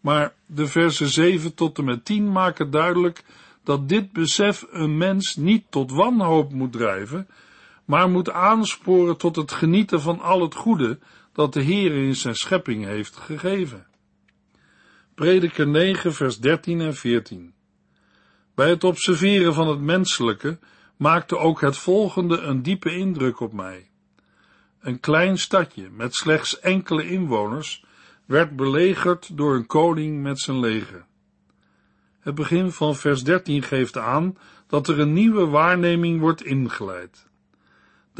Maar 0.00 0.34
de 0.46 0.66
versen 0.66 1.08
7 1.08 1.54
tot 1.54 1.78
en 1.78 1.84
met 1.84 2.04
10 2.04 2.32
maken 2.32 2.70
duidelijk 2.70 3.24
dat 3.64 3.88
dit 3.88 4.12
besef 4.12 4.66
een 4.70 4.96
mens 4.96 5.36
niet 5.36 5.64
tot 5.68 5.92
wanhoop 5.92 6.52
moet 6.52 6.72
drijven, 6.72 7.28
maar 7.90 8.10
moet 8.10 8.30
aansporen 8.30 9.16
tot 9.16 9.36
het 9.36 9.52
genieten 9.52 10.00
van 10.00 10.20
al 10.20 10.42
het 10.42 10.54
goede 10.54 10.98
dat 11.32 11.52
de 11.52 11.60
Heer 11.60 11.92
in 11.92 12.16
zijn 12.16 12.34
schepping 12.34 12.84
heeft 12.84 13.16
gegeven. 13.16 13.86
Prediker 15.14 15.68
9, 15.68 16.14
vers 16.14 16.38
13 16.38 16.80
en 16.80 16.94
14. 16.94 17.54
Bij 18.54 18.68
het 18.68 18.84
observeren 18.84 19.54
van 19.54 19.68
het 19.68 19.80
menselijke 19.80 20.58
maakte 20.96 21.38
ook 21.38 21.60
het 21.60 21.76
volgende 21.76 22.38
een 22.38 22.62
diepe 22.62 22.96
indruk 22.96 23.40
op 23.40 23.52
mij. 23.52 23.90
Een 24.80 25.00
klein 25.00 25.38
stadje 25.38 25.88
met 25.90 26.14
slechts 26.14 26.60
enkele 26.60 27.08
inwoners 27.08 27.84
werd 28.26 28.56
belegerd 28.56 29.36
door 29.36 29.54
een 29.54 29.66
koning 29.66 30.22
met 30.22 30.40
zijn 30.40 30.58
leger. 30.58 31.04
Het 32.20 32.34
begin 32.34 32.70
van 32.70 32.96
vers 32.96 33.24
13 33.24 33.62
geeft 33.62 33.98
aan 33.98 34.38
dat 34.66 34.88
er 34.88 35.00
een 35.00 35.12
nieuwe 35.12 35.46
waarneming 35.46 36.20
wordt 36.20 36.42
ingeleid. 36.42 37.28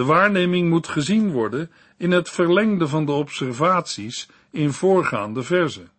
De 0.00 0.06
waarneming 0.06 0.68
moet 0.68 0.88
gezien 0.88 1.30
worden 1.30 1.70
in 1.96 2.10
het 2.10 2.30
verlengde 2.30 2.88
van 2.88 3.04
de 3.04 3.12
observaties 3.12 4.28
in 4.50 4.72
voorgaande 4.72 5.42
verzen. 5.42 5.90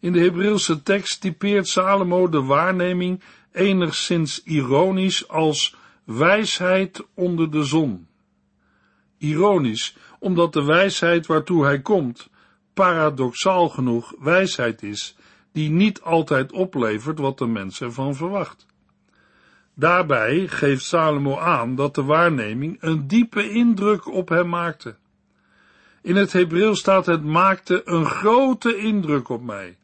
In 0.00 0.12
de 0.12 0.20
Hebreeuwse 0.20 0.82
tekst 0.82 1.20
typeert 1.20 1.68
Salomo 1.68 2.28
de 2.28 2.42
waarneming 2.42 3.22
enigszins 3.52 4.42
ironisch 4.44 5.28
als 5.28 5.76
wijsheid 6.04 7.06
onder 7.14 7.50
de 7.50 7.64
zon. 7.64 8.06
Ironisch, 9.18 9.96
omdat 10.18 10.52
de 10.52 10.64
wijsheid 10.64 11.26
waartoe 11.26 11.64
hij 11.64 11.80
komt 11.80 12.28
paradoxaal 12.74 13.68
genoeg 13.68 14.14
wijsheid 14.18 14.82
is, 14.82 15.16
die 15.52 15.70
niet 15.70 16.00
altijd 16.02 16.52
oplevert 16.52 17.18
wat 17.18 17.38
de 17.38 17.46
mens 17.46 17.80
ervan 17.80 18.14
verwacht. 18.14 18.66
Daarbij 19.78 20.48
geeft 20.48 20.84
Salomo 20.84 21.38
aan 21.38 21.74
dat 21.74 21.94
de 21.94 22.02
waarneming 22.02 22.76
een 22.80 23.06
diepe 23.06 23.50
indruk 23.50 24.06
op 24.06 24.28
hem 24.28 24.48
maakte. 24.48 24.96
In 26.02 26.16
het 26.16 26.32
Hebreeuws 26.32 26.78
staat 26.78 27.06
het 27.06 27.24
maakte 27.24 27.82
een 27.84 28.06
grote 28.06 28.76
indruk 28.76 29.28
op 29.28 29.42
mij. 29.42 29.76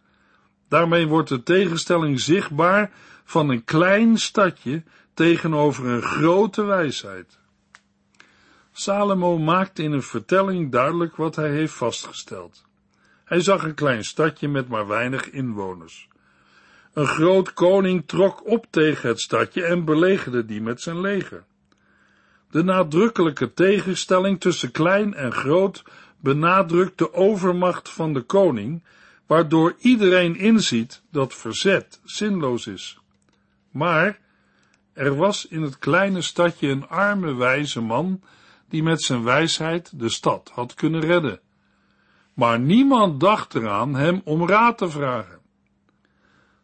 Daarmee 0.68 1.06
wordt 1.06 1.28
de 1.28 1.42
tegenstelling 1.42 2.20
zichtbaar 2.20 2.90
van 3.24 3.48
een 3.48 3.64
klein 3.64 4.18
stadje 4.18 4.82
tegenover 5.14 5.86
een 5.86 6.02
grote 6.02 6.62
wijsheid. 6.62 7.38
Salomo 8.72 9.38
maakt 9.38 9.78
in 9.78 9.92
een 9.92 10.02
vertelling 10.02 10.72
duidelijk 10.72 11.16
wat 11.16 11.36
hij 11.36 11.50
heeft 11.50 11.74
vastgesteld. 11.74 12.64
Hij 13.24 13.40
zag 13.40 13.64
een 13.64 13.74
klein 13.74 14.04
stadje 14.04 14.48
met 14.48 14.68
maar 14.68 14.86
weinig 14.86 15.30
inwoners. 15.30 16.08
Een 16.94 17.06
groot 17.06 17.52
koning 17.52 18.02
trok 18.06 18.46
op 18.46 18.66
tegen 18.70 19.08
het 19.08 19.20
stadje 19.20 19.64
en 19.64 19.84
belegerde 19.84 20.44
die 20.44 20.60
met 20.60 20.80
zijn 20.80 21.00
leger. 21.00 21.44
De 22.50 22.62
nadrukkelijke 22.62 23.52
tegenstelling 23.52 24.40
tussen 24.40 24.70
klein 24.70 25.14
en 25.14 25.32
groot 25.32 25.82
benadrukt 26.20 26.98
de 26.98 27.14
overmacht 27.14 27.88
van 27.88 28.12
de 28.12 28.20
koning, 28.20 28.82
waardoor 29.26 29.74
iedereen 29.78 30.36
inziet 30.36 31.02
dat 31.10 31.34
verzet 31.34 32.00
zinloos 32.04 32.66
is. 32.66 32.98
Maar 33.70 34.18
er 34.92 35.16
was 35.16 35.46
in 35.46 35.62
het 35.62 35.78
kleine 35.78 36.22
stadje 36.22 36.68
een 36.68 36.88
arme 36.88 37.34
wijze 37.34 37.80
man 37.80 38.22
die 38.68 38.82
met 38.82 39.02
zijn 39.02 39.22
wijsheid 39.22 39.98
de 39.98 40.08
stad 40.08 40.50
had 40.54 40.74
kunnen 40.74 41.00
redden. 41.00 41.40
Maar 42.34 42.60
niemand 42.60 43.20
dacht 43.20 43.54
eraan 43.54 43.94
hem 43.94 44.20
om 44.24 44.48
raad 44.48 44.78
te 44.78 44.90
vragen. 44.90 45.42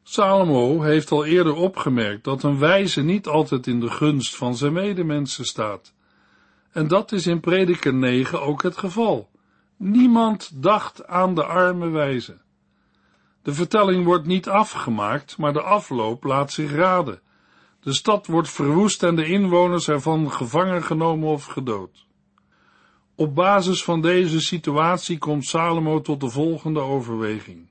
Salomo 0.03 0.81
heeft 0.81 1.11
al 1.11 1.25
eerder 1.25 1.55
opgemerkt 1.55 2.25
dat 2.25 2.43
een 2.43 2.59
wijze 2.59 3.03
niet 3.03 3.27
altijd 3.27 3.67
in 3.67 3.81
de 3.81 3.91
gunst 3.91 4.37
van 4.37 4.57
zijn 4.57 4.73
medemensen 4.73 5.45
staat. 5.45 5.93
En 6.73 6.89
dat 6.89 7.13
is 7.13 7.27
in 7.27 7.41
Prediker 7.41 7.95
9 7.95 8.43
ook 8.43 8.63
het 8.63 8.77
geval. 8.77 9.29
Niemand 9.77 10.63
dacht 10.63 11.07
aan 11.07 11.35
de 11.35 11.45
arme 11.45 11.89
wijze. 11.89 12.39
De 13.43 13.55
vertelling 13.55 14.05
wordt 14.05 14.27
niet 14.27 14.49
afgemaakt, 14.49 15.39
maar 15.39 15.53
de 15.53 15.63
afloop 15.63 16.25
laat 16.25 16.53
zich 16.53 16.73
raden. 16.73 17.21
De 17.81 17.93
stad 17.93 18.27
wordt 18.27 18.51
verwoest 18.51 19.03
en 19.03 19.17
de 19.17 19.27
inwoners 19.27 19.89
ervan 19.89 20.33
gevangen 20.33 20.83
genomen 20.83 21.29
of 21.29 21.45
gedood. 21.45 22.07
Op 23.15 23.35
basis 23.35 23.85
van 23.85 24.01
deze 24.01 24.41
situatie 24.41 25.19
komt 25.19 25.45
Salomo 25.45 26.01
tot 26.01 26.21
de 26.21 26.31
volgende 26.31 26.81
overweging. 26.81 27.70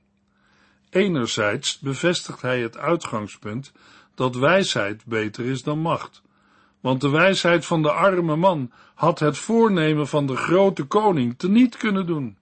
Enerzijds 0.90 1.78
bevestigt 1.78 2.42
hij 2.42 2.60
het 2.60 2.78
uitgangspunt 2.78 3.72
dat 4.14 4.36
wijsheid 4.36 5.04
beter 5.04 5.44
is 5.44 5.62
dan 5.62 5.78
macht, 5.78 6.22
want 6.80 7.00
de 7.00 7.08
wijsheid 7.08 7.66
van 7.66 7.82
de 7.82 7.92
arme 7.92 8.36
man 8.36 8.70
had 8.94 9.18
het 9.18 9.38
voornemen 9.38 10.08
van 10.08 10.26
de 10.26 10.36
grote 10.36 10.84
koning 10.84 11.38
teniet 11.38 11.76
kunnen 11.76 12.06
doen. 12.06 12.36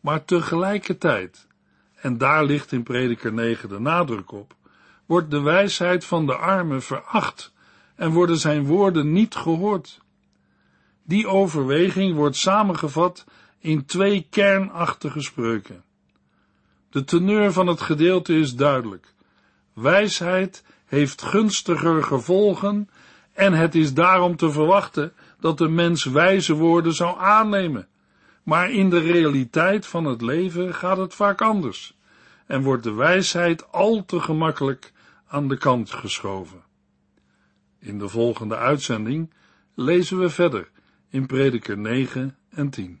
Maar 0.00 0.24
tegelijkertijd, 0.24 1.46
en 1.94 2.18
daar 2.18 2.44
ligt 2.44 2.72
in 2.72 2.82
Prediker 2.82 3.32
9 3.32 3.68
de 3.68 3.80
nadruk 3.80 4.32
op, 4.32 4.54
wordt 5.06 5.30
de 5.30 5.40
wijsheid 5.40 6.04
van 6.04 6.26
de 6.26 6.36
arme 6.36 6.80
veracht 6.80 7.52
en 7.94 8.10
worden 8.10 8.36
zijn 8.36 8.64
woorden 8.64 9.12
niet 9.12 9.34
gehoord. 9.34 10.00
Die 11.02 11.28
overweging 11.28 12.14
wordt 12.14 12.36
samengevat 12.36 13.24
in 13.58 13.84
twee 13.84 14.26
kernachtige 14.30 15.20
spreuken. 15.20 15.84
De 16.96 17.04
teneur 17.04 17.52
van 17.52 17.66
het 17.66 17.80
gedeelte 17.80 18.34
is 18.34 18.54
duidelijk. 18.54 19.14
Wijsheid 19.72 20.64
heeft 20.86 21.22
gunstiger 21.22 22.02
gevolgen 22.02 22.88
en 23.32 23.52
het 23.52 23.74
is 23.74 23.94
daarom 23.94 24.36
te 24.36 24.50
verwachten 24.50 25.12
dat 25.40 25.58
de 25.58 25.68
mens 25.68 26.04
wijze 26.04 26.54
woorden 26.54 26.94
zou 26.94 27.18
aannemen. 27.18 27.88
Maar 28.42 28.70
in 28.70 28.90
de 28.90 28.98
realiteit 28.98 29.86
van 29.86 30.04
het 30.04 30.22
leven 30.22 30.74
gaat 30.74 30.96
het 30.96 31.14
vaak 31.14 31.42
anders 31.42 31.96
en 32.46 32.62
wordt 32.62 32.82
de 32.82 32.92
wijsheid 32.92 33.72
al 33.72 34.04
te 34.04 34.20
gemakkelijk 34.20 34.92
aan 35.26 35.48
de 35.48 35.56
kant 35.56 35.90
geschoven. 35.90 36.62
In 37.78 37.98
de 37.98 38.08
volgende 38.08 38.56
uitzending 38.56 39.32
lezen 39.74 40.18
we 40.18 40.30
verder 40.30 40.70
in 41.08 41.26
Prediker 41.26 41.78
9 41.78 42.36
en 42.50 42.70
10. 42.70 43.00